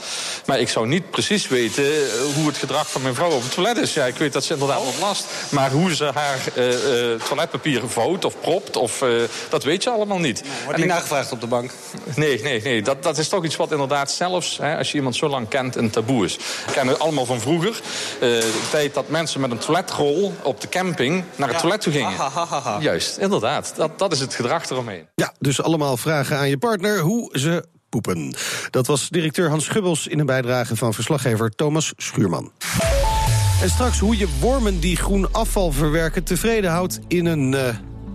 Maar 0.47 0.61
ik 0.61 0.69
zou 0.69 0.87
niet 0.87 1.11
precies 1.11 1.49
weten 1.49 1.85
hoe 2.35 2.47
het 2.47 2.57
gedrag 2.57 2.91
van 2.91 3.03
mijn 3.03 3.15
vrouw 3.15 3.31
op 3.31 3.43
het 3.43 3.53
toilet 3.53 3.77
is. 3.77 3.95
Ja, 3.95 4.05
ik 4.05 4.17
weet 4.17 4.33
dat 4.33 4.45
ze 4.45 4.53
inderdaad 4.53 4.85
wat 4.85 4.99
last. 5.00 5.27
Maar 5.49 5.71
hoe 5.71 5.95
ze 5.95 6.11
haar 6.15 6.38
toiletpapier 7.29 7.88
vouwt 7.88 8.25
of 8.25 8.41
propt, 8.41 8.77
of, 8.77 9.05
dat 9.49 9.65
weet 9.65 9.83
je 9.83 9.91
allemaal 9.91 10.19
niet. 10.19 10.43
Wordt 10.65 10.79
niet 10.79 10.87
nagevraagd 10.87 11.33
op 11.33 11.41
de 11.41 11.47
bank? 11.47 11.71
Nee, 12.15 12.43
nee, 12.43 12.62
nee. 12.62 12.83
Dat, 12.83 13.03
dat 13.03 13.19
is 13.19 13.29
toch 13.29 13.45
iets 13.45 13.57
wat 13.57 13.71
inderdaad 13.71 14.11
zelfs, 14.11 14.59
hè, 14.59 14.77
als 14.77 14.91
je 14.91 14.97
iemand 14.97 15.17
zo 15.17 15.29
lang 15.29 15.49
kent, 15.49 15.77
een 15.77 15.91
taboe 15.91 16.25
is. 16.25 16.37
We 16.37 16.73
kennen 16.73 16.95
het 16.95 17.03
allemaal 17.03 17.27
van 17.27 17.41
vroeger. 17.41 17.81
de 18.21 18.53
tijd 18.71 18.95
dat 18.95 19.09
mensen 19.09 19.41
met 19.41 19.50
een 19.50 19.59
toiletrol 19.59 20.35
op 20.43 20.61
de 20.61 20.69
camping 20.69 21.25
naar 21.37 21.49
het 21.49 21.57
ja. 21.57 21.62
toilet 21.62 21.81
toe 21.81 21.93
gingen. 21.93 22.12
Ha, 22.12 22.31
ha, 22.31 22.47
ha, 22.47 22.61
ha. 22.61 22.79
Juist, 22.81 23.17
inderdaad. 23.17 23.73
Dat, 23.77 23.99
dat 23.99 24.12
is 24.12 24.21
het 24.21 24.35
gedrag 24.35 24.71
eromheen. 24.71 24.98
Ja, 25.14 25.35
dus 25.38 25.62
allemaal 25.62 25.97
vragen 25.97 26.37
aan 26.37 26.49
je 26.49 26.59
partner 26.59 26.99
hoe 27.00 27.38
ze 27.38 27.64
poepen. 27.88 28.35
Dat 28.71 28.87
was 28.87 29.09
directeur 29.09 29.49
Hans 29.49 29.64
Schubbels 29.64 30.07
in 30.07 30.19
een 30.19 30.26
bijdrage 30.26 30.76
van 30.76 30.95
verslaggever 30.95 31.50
Thomas 31.50 31.93
Schuurman. 31.97 32.52
En 33.62 33.71
straks 33.71 33.99
hoe 33.99 34.19
je 34.19 34.28
wormen 34.40 34.81
die 34.81 34.97
groen 34.97 35.33
afval 35.33 35.73
verwerken 35.73 36.25
tevreden 36.25 36.71
houdt 36.71 37.00
in 37.09 37.26
een... 37.26 37.52
Uh, 37.52 37.69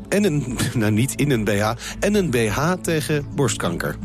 en 0.10 0.24
een, 0.24 0.58
nou 0.74 0.92
niet 0.92 1.14
in 1.16 1.32
een 1.32 1.44
BH, 1.44 1.72
en 2.00 2.16
een 2.16 2.30
BH 2.30 2.74
tegen 2.82 3.26
borstkanker. 3.36 3.96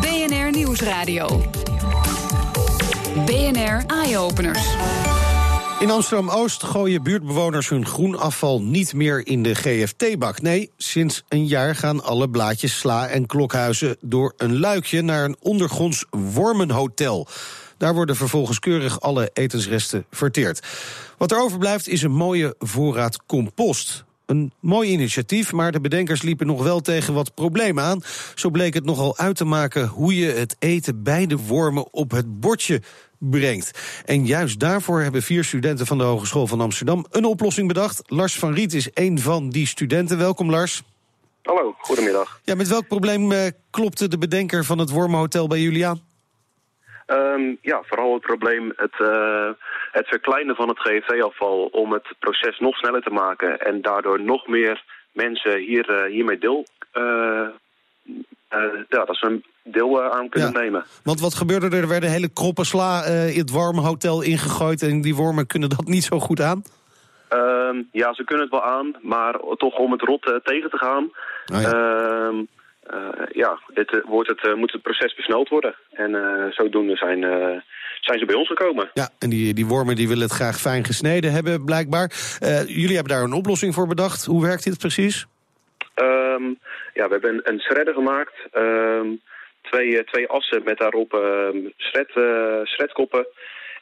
BNR 0.00 0.50
Nieuwsradio. 0.50 1.50
BNR 3.26 3.84
Eye-Openers. 3.86 4.68
In 5.80 5.90
Amsterdam-Oost 5.90 6.62
gooien 6.62 7.02
buurtbewoners 7.02 7.68
hun 7.68 7.86
groenafval 7.86 8.62
niet 8.62 8.94
meer 8.94 9.26
in 9.26 9.42
de 9.42 9.54
GFT-bak. 9.54 10.40
Nee, 10.40 10.70
sinds 10.76 11.22
een 11.28 11.46
jaar 11.46 11.74
gaan 11.74 12.02
alle 12.02 12.30
blaadjes 12.30 12.78
sla 12.78 13.08
en 13.08 13.26
klokhuizen 13.26 13.96
door 14.00 14.32
een 14.36 14.58
luikje 14.58 15.02
naar 15.02 15.24
een 15.24 15.36
ondergronds 15.40 16.04
wormenhotel. 16.10 17.28
Daar 17.76 17.94
worden 17.94 18.16
vervolgens 18.16 18.58
keurig 18.58 19.00
alle 19.00 19.30
etensresten 19.32 20.04
verteerd. 20.10 20.66
Wat 21.18 21.32
er 21.32 21.40
overblijft 21.40 21.88
is 21.88 22.02
een 22.02 22.12
mooie 22.12 22.54
voorraad 22.58 23.26
compost. 23.26 24.04
Een 24.26 24.52
mooi 24.60 24.90
initiatief, 24.90 25.52
maar 25.52 25.72
de 25.72 25.80
bedenkers 25.80 26.22
liepen 26.22 26.46
nog 26.46 26.62
wel 26.62 26.80
tegen 26.80 27.14
wat 27.14 27.34
problemen 27.34 27.84
aan. 27.84 28.02
Zo 28.34 28.50
bleek 28.50 28.74
het 28.74 28.84
nogal 28.84 29.18
uit 29.18 29.36
te 29.36 29.44
maken 29.44 29.86
hoe 29.86 30.16
je 30.16 30.30
het 30.30 30.56
eten 30.58 31.02
bij 31.02 31.26
de 31.26 31.36
wormen 31.36 31.92
op 31.92 32.10
het 32.10 32.40
bordje 32.40 32.82
brengt. 33.20 34.02
En 34.06 34.26
juist 34.26 34.60
daarvoor 34.60 35.00
hebben 35.00 35.22
vier 35.22 35.44
studenten 35.44 35.86
van 35.86 35.98
de 35.98 36.04
Hogeschool 36.04 36.46
van 36.46 36.60
Amsterdam 36.60 37.06
een 37.10 37.24
oplossing 37.24 37.68
bedacht. 37.68 38.02
Lars 38.10 38.38
van 38.38 38.54
Riet 38.54 38.72
is 38.72 38.90
een 38.94 39.18
van 39.18 39.50
die 39.50 39.66
studenten. 39.66 40.18
Welkom 40.18 40.50
Lars. 40.50 40.82
Hallo, 41.42 41.74
goedemiddag. 41.78 42.40
Ja, 42.44 42.54
met 42.54 42.68
welk 42.68 42.88
probleem 42.88 43.32
uh, 43.32 43.38
klopte 43.70 44.08
de 44.08 44.18
bedenker 44.18 44.64
van 44.64 44.78
het 44.78 44.90
Wormenhotel 44.90 45.48
bij 45.48 45.58
jullie 45.58 45.86
aan? 45.86 46.00
Um, 47.06 47.58
ja, 47.60 47.82
vooral 47.86 48.12
het 48.12 48.22
probleem 48.22 48.72
het, 48.76 48.94
uh, 48.98 49.50
het 49.92 50.06
verkleinen 50.08 50.56
van 50.56 50.68
het 50.68 50.78
GFT-afval 50.78 51.64
om 51.72 51.92
het 51.92 52.14
proces 52.18 52.58
nog 52.58 52.76
sneller 52.76 53.02
te 53.02 53.10
maken 53.10 53.58
en 53.58 53.82
daardoor 53.82 54.20
nog 54.20 54.46
meer 54.46 54.84
mensen 55.12 55.58
hier, 55.58 55.90
uh, 55.90 56.12
hiermee 56.12 56.38
deel 56.38 56.66
ja, 58.88 59.04
dat 59.04 59.16
ze 59.16 59.26
een 59.26 59.44
deel 59.70 60.02
aan 60.02 60.28
kunnen 60.28 60.52
ja. 60.52 60.58
nemen. 60.60 60.84
Want 61.04 61.20
wat 61.20 61.34
gebeurde 61.34 61.76
er? 61.76 61.82
Er 61.82 61.88
werden 61.88 62.10
hele 62.10 62.32
kroppen 62.32 62.64
sla 62.64 63.06
uh, 63.06 63.32
in 63.32 63.40
het 63.40 63.50
warme 63.50 63.80
hotel 63.80 64.22
ingegooid... 64.22 64.82
en 64.82 65.00
die 65.00 65.14
wormen 65.14 65.46
kunnen 65.46 65.68
dat 65.68 65.86
niet 65.94 66.04
zo 66.04 66.18
goed 66.18 66.40
aan? 66.40 66.62
Uh, 67.34 67.82
ja, 67.92 68.14
ze 68.14 68.24
kunnen 68.24 68.44
het 68.44 68.54
wel 68.54 68.64
aan, 68.64 68.96
maar 69.00 69.38
toch 69.56 69.78
om 69.78 69.92
het 69.92 70.02
rot 70.02 70.26
uh, 70.26 70.34
tegen 70.34 70.70
te 70.70 70.76
gaan... 70.76 71.10
Oh 71.52 71.60
ja. 71.60 72.32
ja, 73.32 73.58
dit, 73.74 74.02
wordt 74.04 74.28
het, 74.28 74.56
moet 74.56 74.72
het 74.72 74.82
proces 74.82 75.14
versneld 75.14 75.48
worden. 75.48 75.74
En 75.90 76.10
zodoende 76.50 76.96
zijn, 76.96 77.20
zijn 78.00 78.18
ze 78.18 78.24
bij 78.24 78.34
ons 78.34 78.48
gekomen. 78.48 78.90
Ja, 78.94 79.08
en 79.18 79.30
die, 79.30 79.54
die 79.54 79.66
wormen 79.66 79.96
die 79.96 80.08
willen 80.08 80.22
het 80.22 80.32
graag 80.32 80.60
fijn 80.60 80.84
gesneden 80.84 81.32
hebben, 81.32 81.64
blijkbaar. 81.64 82.12
jullie 82.66 82.94
hebben 82.94 83.14
daar 83.14 83.22
een 83.22 83.32
oplossing 83.32 83.74
voor 83.74 83.86
bedacht. 83.86 84.24
Hoe 84.24 84.42
werkt 84.42 84.64
dit 84.64 84.78
precies? 84.78 85.26
Um, 86.02 86.58
ja, 86.94 87.06
we 87.06 87.12
hebben 87.12 87.34
een, 87.34 87.40
een 87.44 87.60
shredder 87.60 87.94
gemaakt. 87.94 88.34
Um, 88.52 89.20
twee, 89.70 90.04
twee 90.04 90.28
assen 90.28 90.62
met 90.64 90.78
daarop 90.78 91.12
um, 91.12 91.72
shred, 91.76 92.10
uh, 92.14 92.64
shredkoppen. 92.64 93.26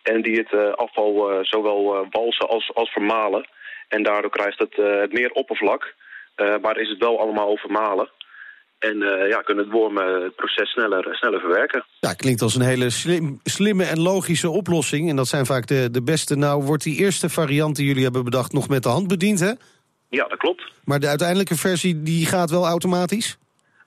En 0.03 0.23
die 0.23 0.37
het 0.37 0.53
uh, 0.53 0.73
afval 0.73 1.39
zowel 1.43 2.07
walsen 2.11 2.49
als, 2.49 2.71
als 2.75 2.91
vermalen. 2.91 3.49
En 3.89 4.03
daardoor 4.03 4.31
krijgt 4.31 4.59
het, 4.59 4.77
het 4.77 5.13
meer 5.13 5.31
oppervlak. 5.31 5.95
maar 6.63 6.79
is 6.79 6.89
het 6.89 6.99
wel 6.99 7.21
allemaal 7.21 7.57
vermalen. 7.57 8.11
En 8.79 8.99
ja, 9.29 9.41
kunnen 9.41 9.65
het 9.65 9.73
wormen 9.73 10.23
het 10.23 10.37
proces 10.37 10.71
sneller, 10.71 11.17
sneller 11.17 11.41
verwerken. 11.41 11.85
Ja, 12.01 12.13
klinkt 12.13 12.43
als 12.43 12.55
een 12.55 12.63
hele 12.63 12.91
slim, 12.91 13.41
slimme 13.43 13.85
en 13.85 14.01
logische 14.01 14.51
oplossing. 14.51 15.11
En 15.11 15.17
dat 15.17 15.29
zijn 15.29 15.47
vaak 15.47 15.67
de, 15.67 15.91
de 15.91 16.03
beste. 16.03 16.37
Nou, 16.37 16.63
wordt 16.63 16.83
die 16.83 16.99
eerste 16.99 17.29
variant 17.29 17.77
die 17.77 17.87
jullie 17.87 18.03
hebben 18.03 18.25
bedacht 18.25 18.53
nog 18.53 18.69
met 18.69 18.83
de 18.83 18.89
hand 18.89 19.09
bediend, 19.09 19.41
hè? 19.41 19.53
Ja, 20.09 20.25
dat 20.29 20.39
klopt. 20.39 20.63
Maar 20.85 21.01
de 21.01 21.09
uiteindelijke 21.09 21.57
versie 21.57 22.03
die 22.03 22.27
gaat 22.27 22.51
wel 22.51 22.67
automatisch? 22.67 23.39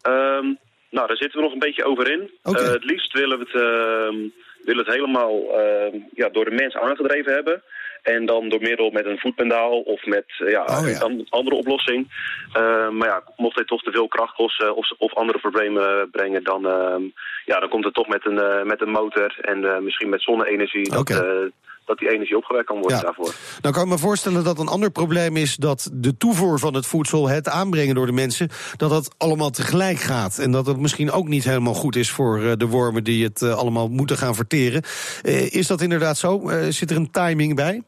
Um, 0.08 0.58
nou, 0.92 1.08
daar 1.08 1.18
zitten 1.18 1.40
we 1.40 1.46
nog 1.46 1.54
een 1.54 1.68
beetje 1.68 1.86
over 1.86 2.12
in. 2.12 2.32
Okay. 2.44 2.64
Uh, 2.64 2.72
het 2.72 2.84
liefst 2.84 3.14
willen 3.14 3.40
we 3.40 3.44
het, 3.44 3.56
uh, 3.62 4.32
willen 4.66 4.86
het 4.86 4.96
helemaal 4.96 5.34
uh, 5.60 6.02
ja, 6.14 6.30
door 6.30 6.46
de 6.46 6.56
mens 6.56 6.76
aangedreven 6.76 7.34
hebben. 7.34 7.64
En 8.02 8.26
dan 8.26 8.50
door 8.50 8.62
middel 8.62 8.90
met 8.90 9.06
een 9.06 9.20
voetpendaal 9.20 9.80
of 9.80 10.06
met 10.06 10.26
ja, 10.38 10.62
oh, 10.62 10.90
ja. 10.90 11.02
een 11.02 11.28
andere 11.30 11.56
oplossing. 11.56 12.08
Uh, 12.58 12.90
maar 12.90 13.08
ja, 13.08 13.24
mocht 13.36 13.58
dit 13.58 13.68
toch 13.68 13.84
te 13.84 13.92
veel 13.92 14.08
kracht 14.08 14.36
kosten 14.36 14.76
of, 14.76 14.92
of 14.98 15.14
andere 15.14 15.40
problemen 15.40 16.10
brengen... 16.12 16.44
dan, 16.44 16.66
uh, 16.68 17.10
ja, 17.46 17.60
dan 17.60 17.70
komt 17.70 17.86
het 17.86 17.94
toch 17.94 18.08
met 18.08 18.26
een, 18.26 18.68
met 18.68 18.82
een 18.82 18.92
motor 18.92 19.38
en 19.42 19.84
misschien 19.84 20.10
met 20.10 20.22
zonne-energie... 20.22 20.98
Okay. 20.98 21.18
Dat, 21.18 21.52
dat 21.92 22.00
die 22.00 22.12
energie 22.16 22.38
opgewekt 22.38 22.66
kan 22.66 22.80
worden 22.80 22.98
ja. 22.98 23.04
daarvoor. 23.04 23.34
Nou 23.62 23.74
kan 23.74 23.84
ik 23.84 23.90
me 23.90 23.98
voorstellen 23.98 24.44
dat 24.44 24.60
een 24.60 24.68
ander 24.68 24.92
probleem 24.92 25.38
is... 25.38 25.56
dat 25.56 25.90
de 25.94 26.18
toevoer 26.18 26.60
van 26.60 26.74
het 26.74 26.86
voedsel, 26.86 27.30
het 27.30 27.48
aanbrengen 27.50 27.96
door 27.96 28.06
de 28.06 28.20
mensen... 28.24 28.50
dat 28.78 28.90
dat 28.90 29.16
allemaal 29.18 29.50
tegelijk 29.50 30.00
gaat. 30.00 30.38
En 30.38 30.52
dat 30.52 30.66
het 30.66 30.80
misschien 30.80 31.12
ook 31.12 31.28
niet 31.28 31.44
helemaal 31.44 31.74
goed 31.74 31.96
is 31.96 32.12
voor 32.12 32.58
de 32.58 32.68
wormen... 32.68 33.04
die 33.04 33.24
het 33.24 33.44
allemaal 33.44 33.88
moeten 33.88 34.18
gaan 34.18 34.36
verteren. 34.36 34.82
is 35.62 35.68
dat 35.68 35.82
inderdaad 35.82 36.18
zo? 36.18 36.52
zit 36.70 36.90
er 36.90 36.96
een 36.96 37.12
timing 37.12 37.56
bij? 37.56 37.84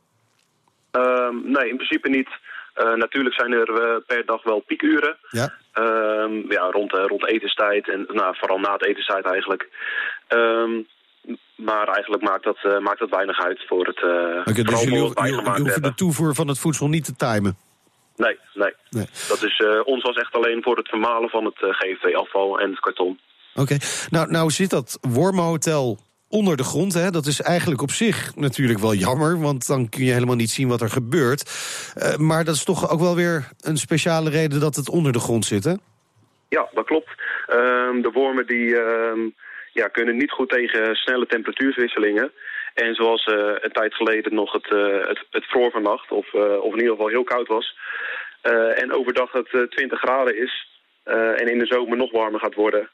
Um, 0.92 1.52
nee, 1.52 1.70
in 1.70 1.76
principe 1.76 2.10
niet. 2.10 2.30
Uh, 2.76 2.94
natuurlijk 2.94 3.36
zijn 3.36 3.52
er 3.52 3.70
uh, 3.70 3.98
per 4.08 4.26
dag 4.26 4.44
wel 4.44 4.60
piekuren. 4.60 5.18
Ja. 5.30 5.54
Um, 5.74 6.52
ja, 6.52 6.70
rond, 6.72 6.94
uh, 6.94 7.06
rond 7.06 7.28
etenstijd 7.28 7.90
en 7.90 8.06
nou, 8.08 8.36
vooral 8.38 8.60
na 8.60 8.74
het 8.74 8.86
etenstijd 8.86 9.26
eigenlijk. 9.26 9.70
Um, 10.30 10.88
maar 11.56 11.88
eigenlijk 11.88 12.24
maakt 12.24 12.44
dat, 12.44 12.82
maakt 12.82 13.00
dat 13.00 13.10
weinig 13.10 13.40
uit 13.40 13.66
voor 13.68 13.86
het 13.86 14.04
okay, 14.48 14.64
dus 14.64 14.84
jullie, 14.84 15.12
jullie 15.14 15.60
hoeven 15.60 15.82
de 15.82 15.94
toevoer 15.94 16.36
van 16.36 16.48
het 16.48 16.60
voedsel 16.60 16.88
niet 16.88 17.06
te 17.06 17.16
timen? 17.16 17.58
Nee, 18.16 18.40
nee. 18.54 18.74
nee. 18.90 19.06
Dat 19.28 19.44
is, 19.44 19.64
ons 19.84 20.04
was 20.04 20.16
echt 20.16 20.34
alleen 20.34 20.64
voor 20.64 20.78
het 20.78 20.90
vermalen 20.90 21.30
van 21.30 21.46
het 21.46 21.58
GFT-afval 21.58 22.60
en 22.60 22.70
het 22.70 22.80
karton. 22.80 23.20
Oké, 23.54 23.62
okay. 23.62 23.80
nou, 24.10 24.32
nou 24.32 24.50
zit 24.50 24.70
dat 24.70 24.98
wormenhotel 25.02 26.00
onder 26.34 26.58
de 26.58 26.64
grond. 26.64 26.94
Hè. 26.94 27.12
Dat 27.12 27.26
is 27.26 27.42
eigenlijk 27.42 27.82
op 27.82 27.92
zich 27.92 28.36
natuurlijk 28.36 28.80
wel 28.80 28.94
jammer, 28.94 29.40
want 29.40 29.68
dan 29.68 29.90
kun 29.90 30.04
je 30.04 30.12
helemaal 30.12 30.36
niet 30.36 30.50
zien 30.50 30.68
wat 30.68 30.82
er 30.82 30.90
gebeurt. 30.90 31.44
Uh, 31.98 32.16
maar 32.16 32.44
dat 32.44 32.56
is 32.56 32.64
toch 32.64 32.90
ook 32.90 33.00
wel 33.00 33.16
weer 33.16 33.50
een 33.62 33.78
speciale 33.78 34.30
reden 34.30 34.60
dat 34.60 34.76
het 34.76 34.90
onder 34.90 35.12
de 35.12 35.20
grond 35.20 35.46
zit, 35.46 35.64
hè? 35.64 35.74
Ja, 36.50 36.68
dat 36.74 36.86
klopt. 36.86 37.10
Uh, 37.10 37.56
de 38.02 38.10
wormen 38.14 38.48
die 38.48 38.66
uh, 38.66 39.32
ja, 39.74 39.88
kunnen 39.88 40.18
niet 40.18 40.32
goed 40.32 40.50
tegen 40.50 40.96
snelle 40.96 41.26
temperatuurwisselingen. 41.26 42.32
En 42.74 42.96
zoals 42.96 43.26
uh, 43.26 43.52
een 43.60 43.72
tijd 43.72 43.94
geleden 43.94 44.34
nog 44.34 44.52
het, 44.52 44.70
uh, 44.72 45.08
het, 45.08 45.26
het 45.30 45.46
vroor 45.46 45.72
of, 46.10 46.34
uh, 46.34 46.64
of 46.64 46.74
in 46.74 46.80
ieder 46.80 46.96
geval 46.96 47.08
heel 47.08 47.24
koud 47.24 47.48
was... 47.48 47.78
en 48.76 48.94
overdag 48.94 49.32
het 49.32 49.68
20 49.70 50.00
graden 50.00 50.38
is 50.38 50.68
en 51.04 51.48
in 51.48 51.60
de 51.60 51.66
zomer 51.66 51.98
nog 51.98 52.12
warmer 52.12 52.40
gaat 52.40 52.56
worden... 52.56 52.90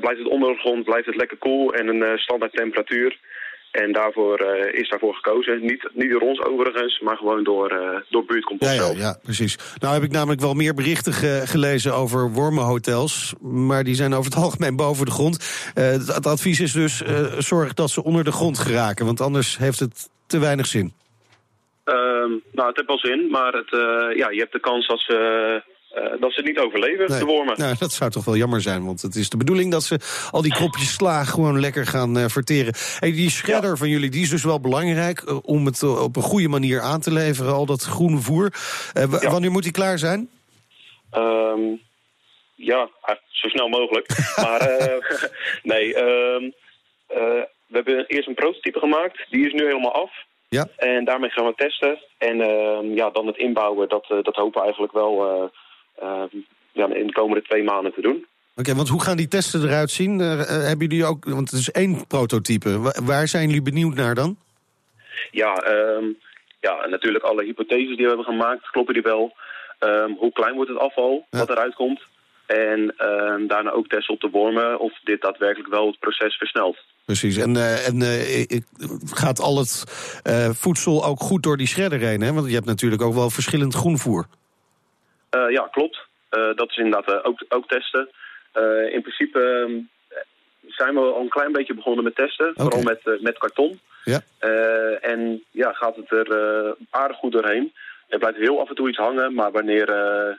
Blijft 0.00 0.18
het 0.18 0.28
onder 0.28 0.52
de 0.52 0.58
grond, 0.58 0.84
blijft 0.84 1.06
het 1.06 1.16
lekker 1.16 1.36
koel 1.36 1.74
en 1.74 1.88
een 1.88 2.18
standaard 2.18 2.52
temperatuur. 2.52 3.18
En 3.74 3.92
daarvoor 3.92 4.40
uh, 4.40 4.80
is 4.80 4.88
daarvoor 4.88 5.14
gekozen. 5.14 5.60
Niet, 5.60 5.88
niet 5.92 6.10
door 6.10 6.20
ons 6.20 6.40
overigens, 6.44 7.00
maar 7.00 7.16
gewoon 7.16 7.44
door, 7.44 8.02
door 8.08 8.24
buurtcompost 8.24 8.70
ja, 8.70 8.76
zelf. 8.76 8.96
Ja, 8.96 9.02
ja, 9.02 9.18
precies. 9.22 9.58
Nou 9.78 9.94
heb 9.94 10.02
ik 10.02 10.10
namelijk 10.10 10.40
wel 10.40 10.54
meer 10.54 10.74
berichten 10.74 11.12
ge 11.12 11.42
gelezen 11.44 11.94
over 11.94 12.32
wormenhotels. 12.32 13.34
Maar 13.40 13.84
die 13.84 13.94
zijn 13.94 14.14
over 14.14 14.32
het 14.32 14.42
algemeen 14.42 14.76
boven 14.76 15.04
de 15.04 15.10
grond. 15.10 15.34
Het, 15.74 16.14
het, 16.14 16.26
advies 16.26 16.60
is 16.60 16.72
dus 16.72 17.02
zorg 17.38 17.74
dat 17.74 17.90
ze 17.90 18.04
onder 18.04 18.24
de 18.24 18.32
grond 18.32 18.58
geraken. 18.58 19.06
Want 19.06 19.20
anders 19.20 19.58
heeft 19.58 19.80
het 19.80 20.10
te 20.26 20.38
weinig 20.38 20.66
zin. 20.66 20.92
Ehm, 21.84 22.30
nou, 22.52 22.68
het 22.68 22.76
heeft 22.76 22.88
wel 22.88 22.98
zin, 22.98 23.28
maar 23.30 23.52
het, 23.52 23.70
ja, 24.16 24.30
je 24.30 24.38
hebt 24.38 24.52
de 24.52 24.60
kans 24.60 24.86
dat 24.86 25.00
ze 25.00 25.62
uh, 25.96 26.20
dat 26.20 26.32
ze 26.32 26.40
het 26.40 26.44
niet 26.44 26.58
overleven, 26.58 27.10
nee. 27.10 27.18
de 27.18 27.24
wormen. 27.24 27.58
Nou, 27.58 27.74
dat 27.78 27.92
zou 27.92 28.10
toch 28.10 28.24
wel 28.24 28.36
jammer 28.36 28.60
zijn, 28.60 28.84
want 28.84 29.02
het 29.02 29.14
is 29.14 29.28
de 29.28 29.36
bedoeling 29.36 29.70
dat 29.70 29.82
ze 29.82 29.98
al 30.30 30.42
die 30.42 30.54
kropjes 30.54 30.92
sla 30.92 31.24
gewoon 31.24 31.60
lekker 31.60 31.86
gaan 31.86 32.18
uh, 32.18 32.24
verteren. 32.28 32.74
Hey, 32.98 33.12
die 33.12 33.30
shredder 33.30 33.70
ja. 33.70 33.76
van 33.76 33.88
jullie, 33.88 34.10
die 34.10 34.22
is 34.22 34.30
dus 34.30 34.44
wel 34.44 34.60
belangrijk 34.60 35.22
uh, 35.22 35.38
om 35.42 35.66
het 35.66 35.82
op 35.82 36.16
een 36.16 36.22
goede 36.22 36.48
manier 36.48 36.80
aan 36.80 37.00
te 37.00 37.12
leveren, 37.12 37.52
al 37.52 37.66
dat 37.66 37.82
groene 37.82 38.18
voer. 38.18 38.52
Ja. 38.92 39.30
Wanneer 39.30 39.50
moet 39.50 39.62
die 39.62 39.72
klaar 39.72 39.98
zijn? 39.98 40.28
Um, 41.12 41.80
ja, 42.54 42.88
zo 43.28 43.48
snel 43.48 43.68
mogelijk. 43.68 44.08
maar 44.44 44.68
nee, 45.62 45.96
um, 45.96 46.52
we 47.08 47.46
hebben 47.70 48.06
eerst 48.06 48.28
een 48.28 48.34
prototype 48.34 48.78
gemaakt, 48.78 49.26
die 49.30 49.46
is 49.46 49.52
nu 49.52 49.64
helemaal 49.64 49.94
af. 49.94 50.12
Ja. 50.48 50.66
En 50.76 51.04
daarmee 51.04 51.30
gaan 51.30 51.46
we 51.46 51.54
testen. 51.56 51.98
En 52.18 52.36
uh, 52.40 52.96
ja, 52.96 53.10
dan 53.10 53.26
het 53.26 53.36
inbouwen, 53.36 53.88
dat, 53.88 54.06
dat 54.08 54.36
hopen 54.36 54.58
we 54.58 54.64
eigenlijk 54.64 54.92
wel 54.92 55.50
ja, 56.72 56.94
in 56.94 57.06
de 57.06 57.12
komende 57.12 57.42
twee 57.42 57.62
maanden 57.62 57.94
te 57.94 58.00
doen. 58.00 58.16
Oké, 58.16 58.60
okay, 58.60 58.74
want 58.74 58.88
hoe 58.88 59.02
gaan 59.02 59.16
die 59.16 59.28
testen 59.28 59.62
eruit 59.62 59.90
zien? 59.90 60.18
hebben 60.18 60.86
jullie 60.88 61.04
ook, 61.04 61.24
want 61.24 61.50
het 61.50 61.60
is 61.60 61.70
één 61.70 62.06
prototype. 62.06 62.78
Waar, 62.78 63.04
waar 63.04 63.28
zijn 63.28 63.46
jullie 63.46 63.62
benieuwd 63.62 63.94
naar 63.94 64.14
dan? 64.14 64.36
Ja, 65.30 65.66
um, 65.96 66.18
ja, 66.60 66.86
natuurlijk 66.86 67.24
alle 67.24 67.44
hypotheses 67.44 67.96
die 67.96 68.06
we 68.06 68.14
hebben 68.14 68.24
gemaakt, 68.24 68.70
kloppen 68.70 68.94
die 68.94 69.02
wel. 69.02 69.36
Um, 69.80 70.16
hoe 70.18 70.32
klein 70.32 70.54
wordt 70.54 70.70
het 70.70 70.78
afval 70.78 71.26
ja. 71.30 71.38
wat 71.38 71.50
eruit 71.50 71.74
komt? 71.74 72.00
En 72.46 72.94
daarna 73.46 73.70
ook 73.70 73.88
testen 73.88 74.14
op 74.14 74.20
de 74.20 74.30
wormen 74.30 74.78
of 74.78 74.92
dit 75.04 75.22
daadwerkelijk 75.22 75.68
wel 75.68 75.86
het 75.86 75.98
proces 75.98 76.36
versnelt. 76.36 76.76
Precies, 77.04 77.36
en, 77.36 77.54
uh, 77.54 77.88
en 77.88 78.00
uh, 78.00 78.60
gaat 79.04 79.40
al 79.40 79.58
het 79.58 79.84
uh, 80.26 80.50
voedsel 80.50 81.04
ook 81.04 81.20
goed 81.20 81.42
door 81.42 81.56
die 81.56 81.66
shredder 81.66 81.98
heen? 82.00 82.20
Hè? 82.20 82.32
Want 82.32 82.46
je 82.46 82.54
hebt 82.54 82.66
natuurlijk 82.66 83.02
ook 83.02 83.14
wel 83.14 83.30
verschillend 83.30 83.74
groenvoer. 83.74 84.26
Ja, 85.48 85.68
klopt. 85.70 86.06
dat 86.30 86.70
is 86.70 86.76
inderdaad 86.76 87.24
ook, 87.24 87.44
ook 87.48 87.68
testen. 87.68 88.08
in 88.90 89.02
principe 89.02 89.40
ehm, 89.40 89.72
zijn 90.66 90.94
we 90.94 91.00
al 91.00 91.20
een 91.20 91.28
klein 91.28 91.52
beetje 91.52 91.74
begonnen 91.74 92.04
met 92.04 92.14
testen, 92.14 92.50
okay. 92.50 92.64
vooral 92.64 92.82
met, 92.82 93.22
met 93.22 93.38
karton. 93.38 93.80
Ja. 94.04 94.20
en 95.00 95.42
ja, 95.50 95.72
gaat 95.72 95.96
het 95.96 96.10
er 96.10 96.76
aardig 96.90 97.16
goed 97.16 97.32
doorheen. 97.32 97.72
Er 98.08 98.18
blijft 98.18 98.38
heel 98.38 98.60
af 98.60 98.68
en 98.68 98.74
toe 98.74 98.88
iets 98.88 98.98
hangen, 98.98 99.34
maar 99.34 99.52
wanneer 99.52 99.86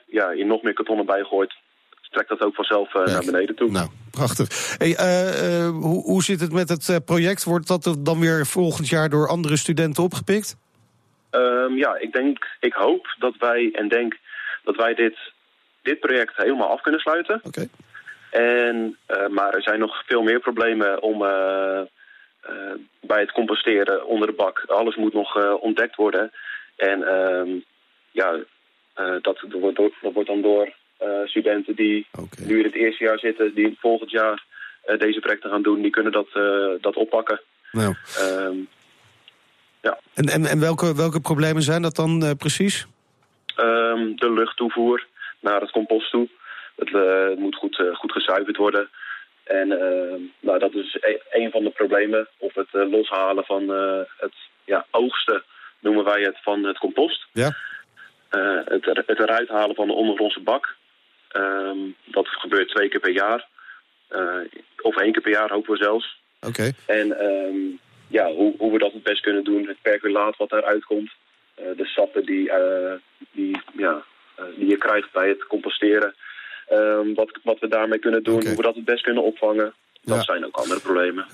ja, 0.06 0.32
je 0.32 0.46
nog 0.46 0.62
meer 0.62 0.74
karton 0.74 0.98
erbij 0.98 1.24
gooit, 1.24 1.54
trekt 2.16 2.30
dat 2.30 2.42
ook 2.42 2.56
vanzelf 2.56 2.94
naar 2.94 3.26
beneden 3.26 3.56
toe. 3.56 3.72
Nou, 3.72 3.90
prachtig. 4.12 4.76
Hey, 4.78 4.88
uh, 4.88 5.66
uh, 5.66 5.70
hoe, 5.70 6.04
hoe 6.04 6.24
zit 6.24 6.40
het 6.40 6.52
met 6.52 6.70
het 6.70 7.06
project? 7.06 7.44
Wordt 7.44 7.68
dat 7.68 7.96
dan 8.00 8.20
weer 8.20 8.46
volgend 8.46 8.90
jaar 8.90 9.10
door 9.10 9.28
andere 9.28 9.58
studenten 9.58 10.04
opgepikt? 10.04 10.58
Um, 11.32 11.78
ja, 11.78 11.98
ik 12.00 12.14
denk, 12.14 12.48
ik 12.60 12.74
hoop 12.74 13.16
dat 13.20 13.36
wij 13.40 13.70
en 13.74 13.88
denk 13.88 14.18
dat 14.66 14.76
wij 14.76 14.94
dit, 14.94 15.18
dit 15.82 16.00
project 16.00 16.38
helemaal 16.38 16.70
af 16.70 16.82
kunnen 16.82 17.02
sluiten. 17.02 17.42
Oké. 17.44 17.48
Okay. 17.48 17.70
En, 18.30 18.98
maar 19.30 19.54
er 19.54 19.62
zijn 19.62 19.80
nog 19.80 20.04
veel 20.06 20.22
meer 20.22 20.40
problemen 20.40 21.02
om 21.02 21.18
bij 23.02 23.20
het 23.20 23.32
composteren 23.32 24.06
onder 24.06 24.28
de 24.28 24.34
bak. 24.34 24.64
Alles 24.68 24.96
moet 24.96 25.14
nog 25.14 25.60
ontdekt 25.60 25.96
worden. 25.96 26.32
En 26.76 27.04
ehm, 27.08 27.50
ja, 28.12 28.40
dat, 29.22 29.22
dat, 29.22 29.52
wordt, 29.52 29.78
dat 29.78 30.14
wordt 30.14 30.30
dan 30.30 30.42
door 30.42 30.74
studenten 31.26 31.76
die 31.76 32.08
okay. 32.12 32.46
nu 32.46 32.58
in 32.58 32.66
het 32.66 32.76
eerste 32.76 33.04
jaar 33.04 33.20
zitten, 33.20 33.54
die 33.54 33.78
volgend 33.80 34.12
jaar 34.12 34.44
deze 34.98 35.20
projecten 35.20 35.50
gaan 35.50 35.64
doen, 35.64 35.82
die 35.82 35.92
kunnen 35.92 36.12
dat, 36.12 36.28
dat 36.82 36.96
oppakken. 36.96 37.42
Nou. 37.72 37.96
Um, 38.22 38.68
ja. 39.82 40.00
En, 40.14 40.26
en, 40.26 40.46
en 40.46 40.60
welke, 40.60 40.96
welke 40.96 41.20
problemen 41.20 41.62
zijn 41.62 41.82
dat 41.82 41.96
dan 41.96 42.36
precies? 42.38 42.88
Um, 43.58 44.16
de 44.16 44.32
luchttoevoer 44.32 45.06
naar 45.40 45.62
het 45.62 45.72
compost 45.72 46.12
toe. 46.12 46.28
Het, 46.76 46.90
het 47.30 47.40
moet 47.40 47.56
goed, 47.56 47.84
goed 47.94 48.12
gezuiverd 48.12 48.58
worden. 48.58 48.90
En 49.44 49.72
ehm, 49.72 50.22
nou, 50.40 50.60
dat 50.60 50.74
is 50.74 50.98
e 51.02 51.20
een 51.32 51.52
van 51.52 51.64
de 51.64 51.70
problemen. 51.70 52.28
Of 52.38 52.54
het 52.54 52.68
loshalen 52.72 53.46
van 53.46 53.70
het 54.18 54.34
ja, 54.66 54.86
oogsten, 54.92 55.44
noemen 55.80 56.04
wij 56.04 56.22
het, 56.22 56.38
van 56.42 56.64
het 56.64 56.78
compost. 56.78 57.26
Ja. 57.34 57.56
het, 58.66 58.86
het 58.86 59.20
eruit 59.20 59.50
halen 59.50 59.76
van 59.76 59.88
de 59.88 59.94
ondergrondse 59.94 60.40
bak. 60.40 60.76
Ehm, 61.28 61.78
dat 62.06 62.28
gebeurt 62.28 62.70
twee 62.70 62.90
keer 62.90 63.00
per 63.00 63.12
jaar. 63.12 63.48
of 64.82 64.98
één 64.98 65.12
keer 65.12 65.22
per 65.22 65.32
jaar, 65.32 65.52
hopen 65.52 65.72
we 65.72 65.84
zelfs. 65.84 66.18
Oké. 66.42 66.72
En 66.86 67.20
ehm, 67.20 67.58
ja, 68.08 68.32
hoe, 68.32 68.54
hoe 68.58 68.72
we 68.72 68.78
dat 68.78 68.94
het 68.94 69.04
best 69.04 69.22
kunnen 69.22 69.44
doen, 69.44 69.68
het 69.68 69.82
perculaat 69.82 70.38
wat 70.38 70.50
daaruit 70.50 70.86
komt. 70.86 71.12
De 71.56 71.86
sappen 71.86 72.26
die, 72.26 72.52
die, 73.32 73.62
ja, 73.78 74.04
die 74.58 74.68
je 74.68 74.78
krijgt 74.78 75.12
bij 75.12 75.30
het 75.30 75.48
composteren. 75.48 76.16
Ehm, 76.68 77.14
wat, 77.14 77.40
wat 77.44 77.60
we 77.60 77.68
daarmee 77.68 78.00
kunnen 78.00 78.24
doen, 78.24 78.46
hoe 78.46 78.56
we 78.56 78.62
dat 78.62 78.76
het 78.76 78.86
best 78.86 79.04
kunnen 79.04 79.24
opvangen. 79.24 79.74
Dat 80.06 80.26
zijn 80.26 80.46
ook 80.46 80.56
andere 80.56 80.80
problemen. 80.80 81.26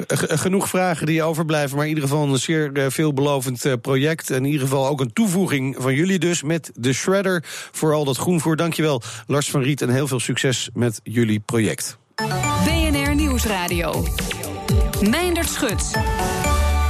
Genoeg 0.45 0.67
vragen 0.67 1.05
die 1.05 1.23
overblijven, 1.23 1.75
maar 1.75 1.85
in 1.85 1.93
ieder 1.93 2.09
geval 2.09 2.27
een 2.27 2.37
zeer 2.37 2.71
eh, 2.73 2.85
veelbelovend 2.89 3.65
eh, 3.65 3.73
project. 3.81 4.29
En 4.29 4.35
in 4.35 4.45
ieder 4.45 4.61
geval 4.61 4.87
ook 4.87 4.99
een 4.99 5.13
toevoeging 5.13 5.75
van 5.79 5.93
jullie 5.93 6.19
dus 6.19 6.43
met 6.43 6.71
de 6.73 6.93
Shredder 6.93 7.43
voor 7.71 7.93
al 7.93 8.05
dat 8.05 8.17
groenvoer. 8.17 8.55
Dankjewel 8.55 9.01
Lars 9.27 9.49
van 9.49 9.61
Riet 9.61 9.81
en 9.81 9.89
heel 9.89 10.07
veel 10.07 10.19
succes 10.19 10.69
met 10.73 10.99
jullie 11.03 11.39
project. 11.39 11.97
BNR 12.65 13.15
Nieuwsradio. 13.15 14.03
Meindert 15.09 15.49
Schut. 15.49 15.99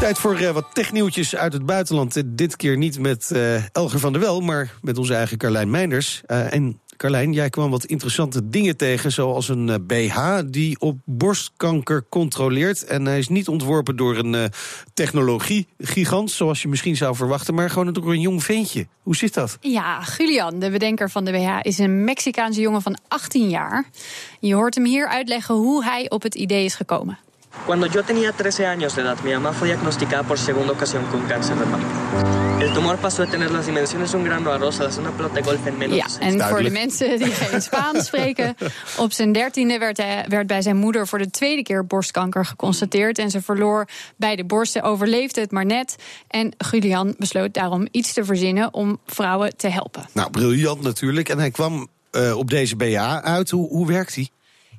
Tijd 0.01 0.17
voor 0.17 0.41
uh, 0.41 0.49
wat 0.49 0.65
technieuwtjes 0.73 1.35
uit 1.35 1.53
het 1.53 1.65
buitenland. 1.65 2.21
Dit 2.25 2.55
keer 2.55 2.77
niet 2.77 2.99
met 2.99 3.31
Elger 3.71 3.99
van 3.99 4.11
der 4.11 4.21
Wel, 4.21 4.41
maar 4.41 4.73
met 4.81 4.97
onze 4.97 5.15
eigen 5.15 5.37
Carlijn 5.37 5.69
Meinders. 5.69 6.21
en 6.25 6.81
Carlijn, 6.97 7.33
jij 7.33 7.49
kwam 7.49 7.71
wat 7.71 7.85
interessante 7.85 8.49
dingen 8.49 8.77
tegen, 8.77 9.11
zoals 9.11 9.49
een 9.49 9.85
BH 9.87 10.17
eh, 10.17 10.39
die 10.45 10.79
op 10.79 10.97
borstkanker 11.05 12.05
controleert. 12.09 12.85
En 12.85 13.05
hij 13.05 13.17
is 13.17 13.27
niet 13.27 13.47
ontworpen 13.47 13.95
door 13.95 14.17
een 14.17 14.51
technologie-gigant, 14.93 16.31
zoals 16.31 16.61
je 16.61 16.67
misschien 16.67 16.95
zou 16.95 17.15
verwachten, 17.15 17.53
maar 17.53 17.69
gewoon 17.69 17.93
door 17.93 18.11
een 18.11 18.19
jong 18.19 18.43
ventje. 18.43 18.87
Hoe 19.01 19.15
zit 19.15 19.33
dat? 19.33 19.57
Ja, 19.59 20.03
Julian, 20.17 20.59
de 20.59 20.69
bedenker 20.69 21.09
van 21.09 21.25
de 21.25 21.31
BH, 21.31 21.59
is 21.61 21.77
een 21.77 22.03
Mexicaanse 22.03 22.61
jongen 22.61 22.81
van 22.81 22.97
18 23.07 23.49
jaar. 23.49 23.85
Je 24.39 24.53
hoort 24.53 24.75
hem 24.75 24.85
hier 24.85 25.07
uitleggen 25.07 25.55
hoe 25.55 25.83
hij 25.83 26.09
op 26.09 26.21
het 26.21 26.35
idee 26.35 26.65
is 26.65 26.75
gekomen. 26.75 27.17
Cuando 27.65 27.85
yo 27.85 28.03
tenía 28.03 28.31
13 28.31 28.65
años 28.65 28.95
de 28.95 29.01
edad, 29.01 29.17
mi 29.23 29.31
mamá 29.31 29.53
fue 29.53 29.67
diagnosticada 29.67 30.23
por 30.23 30.37
segunda 30.37 30.73
ocasión 30.73 31.05
con 31.11 31.21
cáncer 31.27 31.57
de 31.57 31.65
mama. 31.65 32.59
El 32.61 32.73
tumor 32.73 32.97
pasó 32.97 33.23
a 33.23 33.25
tener 33.25 33.51
las 33.51 33.65
dimensiones 33.65 34.11
de 34.11 34.17
un 34.17 34.23
grano 34.23 34.51
arroz, 34.51 34.77
pelota 34.77 35.33
de 35.33 35.43
golf 35.43 35.65
en 35.65 35.77
menos 35.77 35.97
Ja, 35.97 36.05
en 36.19 36.41
voor 36.41 36.63
de 36.63 36.69
mensen 36.69 37.19
die 37.19 37.31
geen 37.31 37.61
Spaans 37.71 38.05
spreken... 38.05 38.55
op 38.97 39.13
zijn 39.13 39.31
dertiende 39.31 39.77
werd, 39.77 39.97
hij, 39.97 40.25
werd 40.27 40.47
bij 40.47 40.61
zijn 40.61 40.77
moeder 40.77 41.07
voor 41.07 41.19
de 41.19 41.29
tweede 41.29 41.63
keer 41.63 41.85
borstkanker 41.85 42.45
geconstateerd... 42.45 43.17
en 43.17 43.29
ze 43.29 43.41
verloor 43.41 43.87
beide 44.15 44.43
borsten, 44.43 44.83
overleefde 44.83 45.41
het 45.41 45.51
maar 45.51 45.65
net. 45.65 45.95
En 46.27 46.53
Julian 46.71 47.15
besloot 47.17 47.53
daarom 47.53 47.87
iets 47.91 48.13
te 48.13 48.25
verzinnen 48.25 48.73
om 48.73 48.99
vrouwen 49.05 49.57
te 49.57 49.67
helpen. 49.67 50.05
Nou, 50.13 50.29
briljant 50.29 50.81
natuurlijk. 50.81 51.29
En 51.29 51.37
hij 51.37 51.51
kwam 51.51 51.87
uh, 52.11 52.37
op 52.37 52.49
deze 52.49 52.75
BA 52.75 53.23
uit. 53.23 53.49
Hoe, 53.49 53.69
hoe 53.69 53.87
werkt 53.87 54.15
hij? 54.15 54.29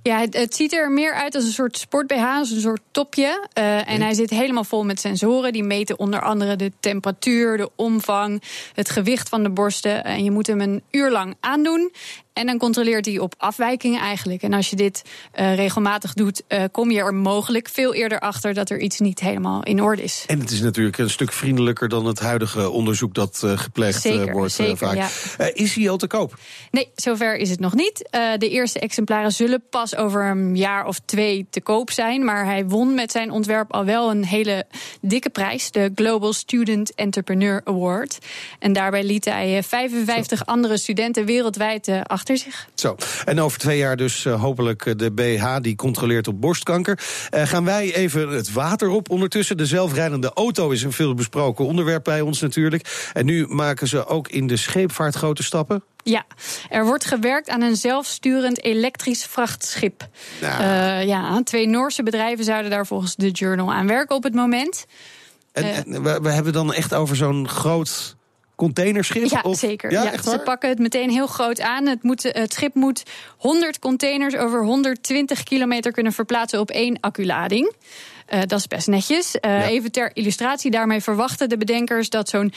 Ja, 0.02 0.18
het, 0.18 0.34
het, 0.36 0.54
ziet 0.54 0.72
er 0.72 0.90
meer 0.90 1.14
uit 1.14 1.34
als 1.34 1.44
een 1.44 1.52
soort 1.52 1.76
sport-BH, 1.78 2.36
als 2.38 2.50
een 2.50 2.60
soort 2.60 2.80
topje. 2.90 3.46
Uh, 3.58 3.88
en 3.88 4.00
hij 4.00 4.14
zit 4.14 4.30
helemaal 4.30 4.64
vol 4.64 4.84
met 4.84 5.00
sensoren. 5.00 5.52
Die 5.52 5.64
meten 5.64 5.98
onder 5.98 6.20
andere 6.20 6.56
de 6.56 6.72
temperatuur, 6.80 7.56
de 7.56 7.70
omvang, 7.76 8.42
het 8.74 8.90
gewicht 8.90 9.28
van 9.28 9.42
de 9.42 9.50
borsten. 9.50 10.04
En 10.04 10.24
je 10.24 10.30
moet 10.30 10.46
hem 10.46 10.60
een 10.60 10.82
uur 10.90 11.10
lang 11.10 11.36
aandoen. 11.40 11.92
En 12.32 12.46
dan 12.46 12.58
controleert 12.58 13.06
hij 13.06 13.18
op 13.18 13.34
afwijkingen 13.38 14.00
eigenlijk. 14.00 14.42
En 14.42 14.52
als 14.52 14.70
je 14.70 14.76
dit 14.76 15.02
uh, 15.34 15.54
regelmatig 15.54 16.14
doet, 16.14 16.42
uh, 16.48 16.62
kom 16.70 16.90
je 16.90 16.98
er 16.98 17.14
mogelijk 17.14 17.68
veel 17.68 17.94
eerder 17.94 18.20
achter 18.20 18.54
dat 18.54 18.70
er 18.70 18.80
iets 18.80 19.00
niet 19.00 19.20
helemaal 19.20 19.62
in 19.62 19.82
orde 19.82 20.02
is. 20.02 20.24
En 20.26 20.40
het 20.40 20.50
is 20.50 20.60
natuurlijk 20.60 20.98
een 20.98 21.10
stuk 21.10 21.32
vriendelijker 21.32 21.88
dan 21.88 22.06
het 22.06 22.18
huidige 22.18 22.70
onderzoek 22.70 23.14
dat 23.14 23.42
uh, 23.44 23.58
gepleegd 23.58 24.00
zeker, 24.00 24.32
wordt. 24.32 24.52
Zeker, 24.52 24.76
vaak. 24.76 24.94
Ja. 24.94 25.08
is 25.54 25.74
hij 25.74 25.90
al 25.90 25.96
te 25.96 26.06
koop? 26.06 26.38
Nee, 26.70 26.88
zover 26.94 27.36
is 27.36 27.50
het 27.50 27.60
nog 27.60 27.74
niet. 27.74 28.08
de 28.38 28.48
eerste 28.48 28.78
exemplaren 28.78 29.32
zullen 29.32 29.62
pas 29.70 29.96
over 29.96 30.24
een 30.24 30.56
jaar 30.56 30.86
of 30.86 31.00
twee 31.04 31.46
te 31.50 31.60
koop 31.60 31.90
zijn. 31.90 32.24
Maar 32.24 32.44
hij 32.44 32.66
won 32.66 32.94
met 32.94 33.12
zijn 33.12 33.30
ontwerp 33.30 33.72
al 33.72 33.84
wel 33.84 34.10
een 34.10 34.24
hele 34.24 34.64
dikke 35.00 35.30
prijs, 35.30 35.70
de 35.70 35.92
Global 35.94 36.32
Student 36.32 36.94
Entrepreneur 36.94 37.60
Award. 37.64 38.18
En 38.58 38.72
daarbij 38.72 39.04
liet 39.04 39.24
hij 39.24 39.62
55 39.62 40.38
Zo. 40.38 40.44
andere 40.44 40.78
studenten 40.78 41.24
wereldwijd 41.24 41.88
achter 42.02 42.21
achter 42.22 42.36
zich. 42.36 42.68
Zo, 42.74 42.96
en 43.24 43.40
over 43.40 43.58
twee 43.58 43.78
jaar 43.78 43.96
dus 43.96 44.24
uh, 44.24 44.40
hopelijk 44.40 44.98
de 44.98 45.12
BH 45.12 45.56
die 45.60 45.76
controleert 45.76 46.28
op 46.28 46.40
borstkanker. 46.40 46.98
Uh, 47.34 47.42
gaan 47.42 47.64
wij 47.64 47.94
even 47.94 48.28
het 48.28 48.52
water 48.52 48.88
op. 48.88 49.10
Ondertussen 49.10 49.56
de 49.56 49.66
zelfrijdende 49.66 50.30
auto 50.34 50.70
is 50.70 50.82
een 50.82 50.92
veel 50.92 51.14
besproken 51.14 51.64
onderwerp 51.64 52.04
bij 52.04 52.20
ons 52.20 52.40
natuurlijk. 52.40 53.10
En 53.12 53.24
nu 53.24 53.46
maken 53.46 53.88
ze 53.88 54.06
ook 54.06 54.28
in 54.28 54.46
de 54.46 54.56
scheepvaart 54.56 55.14
grote 55.14 55.42
stappen. 55.42 55.82
Ja, 56.04 56.24
er 56.68 56.84
wordt 56.84 57.04
gewerkt 57.04 57.48
aan 57.48 57.62
een 57.62 57.76
zelfsturend 57.76 58.64
elektrisch 58.64 59.24
vrachtschip. 59.24 60.08
Ja. 60.40 60.60
Uh, 61.00 61.06
ja, 61.06 61.42
twee 61.42 61.66
Noorse 61.66 62.02
bedrijven 62.02 62.44
zouden 62.44 62.70
daar 62.70 62.86
volgens 62.86 63.16
de 63.16 63.30
Journal 63.30 63.72
aan 63.72 63.86
werken 63.86 64.16
op 64.16 64.22
het 64.22 64.34
moment. 64.34 64.86
En, 65.52 65.64
en 65.64 66.02
we, 66.02 66.18
we 66.22 66.30
hebben 66.30 66.52
dan 66.52 66.72
echt 66.72 66.94
over 66.94 67.16
zo'n 67.16 67.48
groot 67.48 68.16
containerschip? 68.56 69.24
Ja, 69.24 69.40
of? 69.42 69.58
zeker. 69.58 69.90
Ja, 69.90 70.02
ja, 70.02 70.22
ze 70.22 70.40
pakken 70.44 70.68
het 70.68 70.78
meteen 70.78 71.10
heel 71.10 71.26
groot 71.26 71.60
aan. 71.60 71.86
Het, 71.86 72.02
moet, 72.02 72.22
het 72.22 72.52
schip 72.52 72.74
moet 72.74 73.02
100 73.36 73.78
containers 73.78 74.36
over 74.36 74.64
120 74.64 75.42
kilometer 75.42 75.92
kunnen 75.92 76.12
verplaatsen 76.12 76.60
op 76.60 76.70
één 76.70 77.00
acculading. 77.00 77.72
Uh, 78.34 78.40
dat 78.46 78.58
is 78.58 78.66
best 78.66 78.86
netjes. 78.86 79.34
Uh, 79.34 79.50
ja. 79.50 79.66
Even 79.66 79.92
ter 79.92 80.10
illustratie, 80.14 80.70
daarmee 80.70 81.00
verwachten 81.00 81.48
de 81.48 81.56
bedenkers 81.56 82.10
dat 82.10 82.28
zo'n 82.28 82.52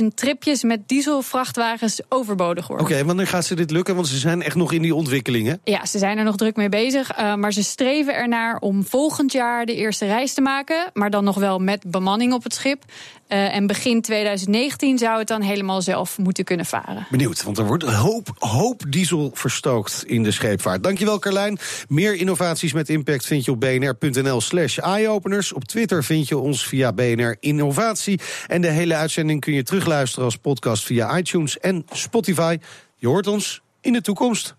40.000 0.00 0.06
tripjes 0.14 0.62
met 0.62 0.88
dieselvrachtwagens 0.88 2.00
overbodig 2.08 2.66
worden. 2.66 2.86
Oké, 2.86 2.94
okay, 2.94 3.06
wanneer 3.06 3.26
gaat 3.26 3.44
ze 3.44 3.54
dit 3.54 3.70
lukken? 3.70 3.94
Want 3.94 4.06
ze 4.06 4.18
zijn 4.18 4.42
echt 4.42 4.56
nog 4.56 4.72
in 4.72 4.82
die 4.82 4.94
ontwikkelingen. 4.94 5.60
Ja, 5.64 5.86
ze 5.86 5.98
zijn 5.98 6.18
er 6.18 6.24
nog 6.24 6.36
druk 6.36 6.56
mee 6.56 6.68
bezig. 6.68 7.18
Uh, 7.18 7.34
maar 7.34 7.52
ze 7.52 7.62
streven 7.62 8.14
ernaar 8.14 8.56
om 8.56 8.84
volgend 8.84 9.32
jaar 9.32 9.66
de 9.66 9.74
eerste 9.74 10.06
reis 10.06 10.34
te 10.34 10.40
maken. 10.40 10.90
Maar 10.92 11.10
dan 11.10 11.24
nog 11.24 11.36
wel 11.36 11.58
met 11.58 11.84
bemanning 11.86 12.32
op 12.32 12.42
het 12.42 12.54
schip. 12.54 12.84
Uh, 13.32 13.54
en 13.54 13.66
begin 13.66 14.02
2019 14.02 14.98
zou 14.98 15.18
het 15.18 15.28
dan 15.28 15.40
helemaal 15.40 15.82
zelf 15.82 16.18
moeten 16.18 16.44
kunnen 16.44 16.66
varen. 16.66 17.06
Benieuwd, 17.10 17.42
want 17.42 17.58
er 17.58 17.66
wordt 17.66 17.84
een 17.84 17.94
hoop, 17.94 18.28
hoop 18.38 18.82
diesel 18.88 19.30
verstookt 19.34 20.04
in 20.06 20.22
de 20.22 20.30
scheepvaart. 20.30 20.82
Dankjewel 20.82 21.18
Carlijn. 21.18 21.58
Meer 21.88 22.14
innovaties 22.14 22.72
met 22.72 22.88
impact 22.88 23.26
vind 23.26 23.44
je 23.44 23.50
op 23.50 23.60
bnr.nl 23.60 24.40
slash 24.68 24.94
eyeopeners. 24.94 25.52
Op 25.52 25.64
Twitter 25.64 26.04
vind 26.04 26.28
je 26.28 26.38
ons 26.38 26.66
via 26.66 26.92
BNR 26.92 27.36
Innovatie. 27.40 28.20
En 28.46 28.60
de 28.60 28.70
hele 28.70 28.94
uitzending 28.94 29.40
kun 29.40 29.52
je 29.52 29.62
terugluisteren 29.62 30.24
als 30.24 30.36
podcast 30.36 30.84
via 30.84 31.18
iTunes 31.18 31.58
en 31.58 31.86
Spotify. 31.92 32.58
Je 32.96 33.06
hoort 33.06 33.26
ons 33.26 33.62
in 33.80 33.92
de 33.92 34.00
toekomst. 34.00 34.54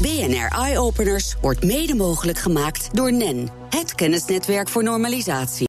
BNR 0.00 0.48
Eyeopeners 0.58 1.34
wordt 1.40 1.64
mede 1.64 1.94
mogelijk 1.94 2.38
gemaakt 2.38 2.88
door 2.92 3.12
NEN, 3.12 3.48
het 3.70 3.94
kennisnetwerk 3.94 4.68
voor 4.68 4.82
normalisatie. 4.82 5.62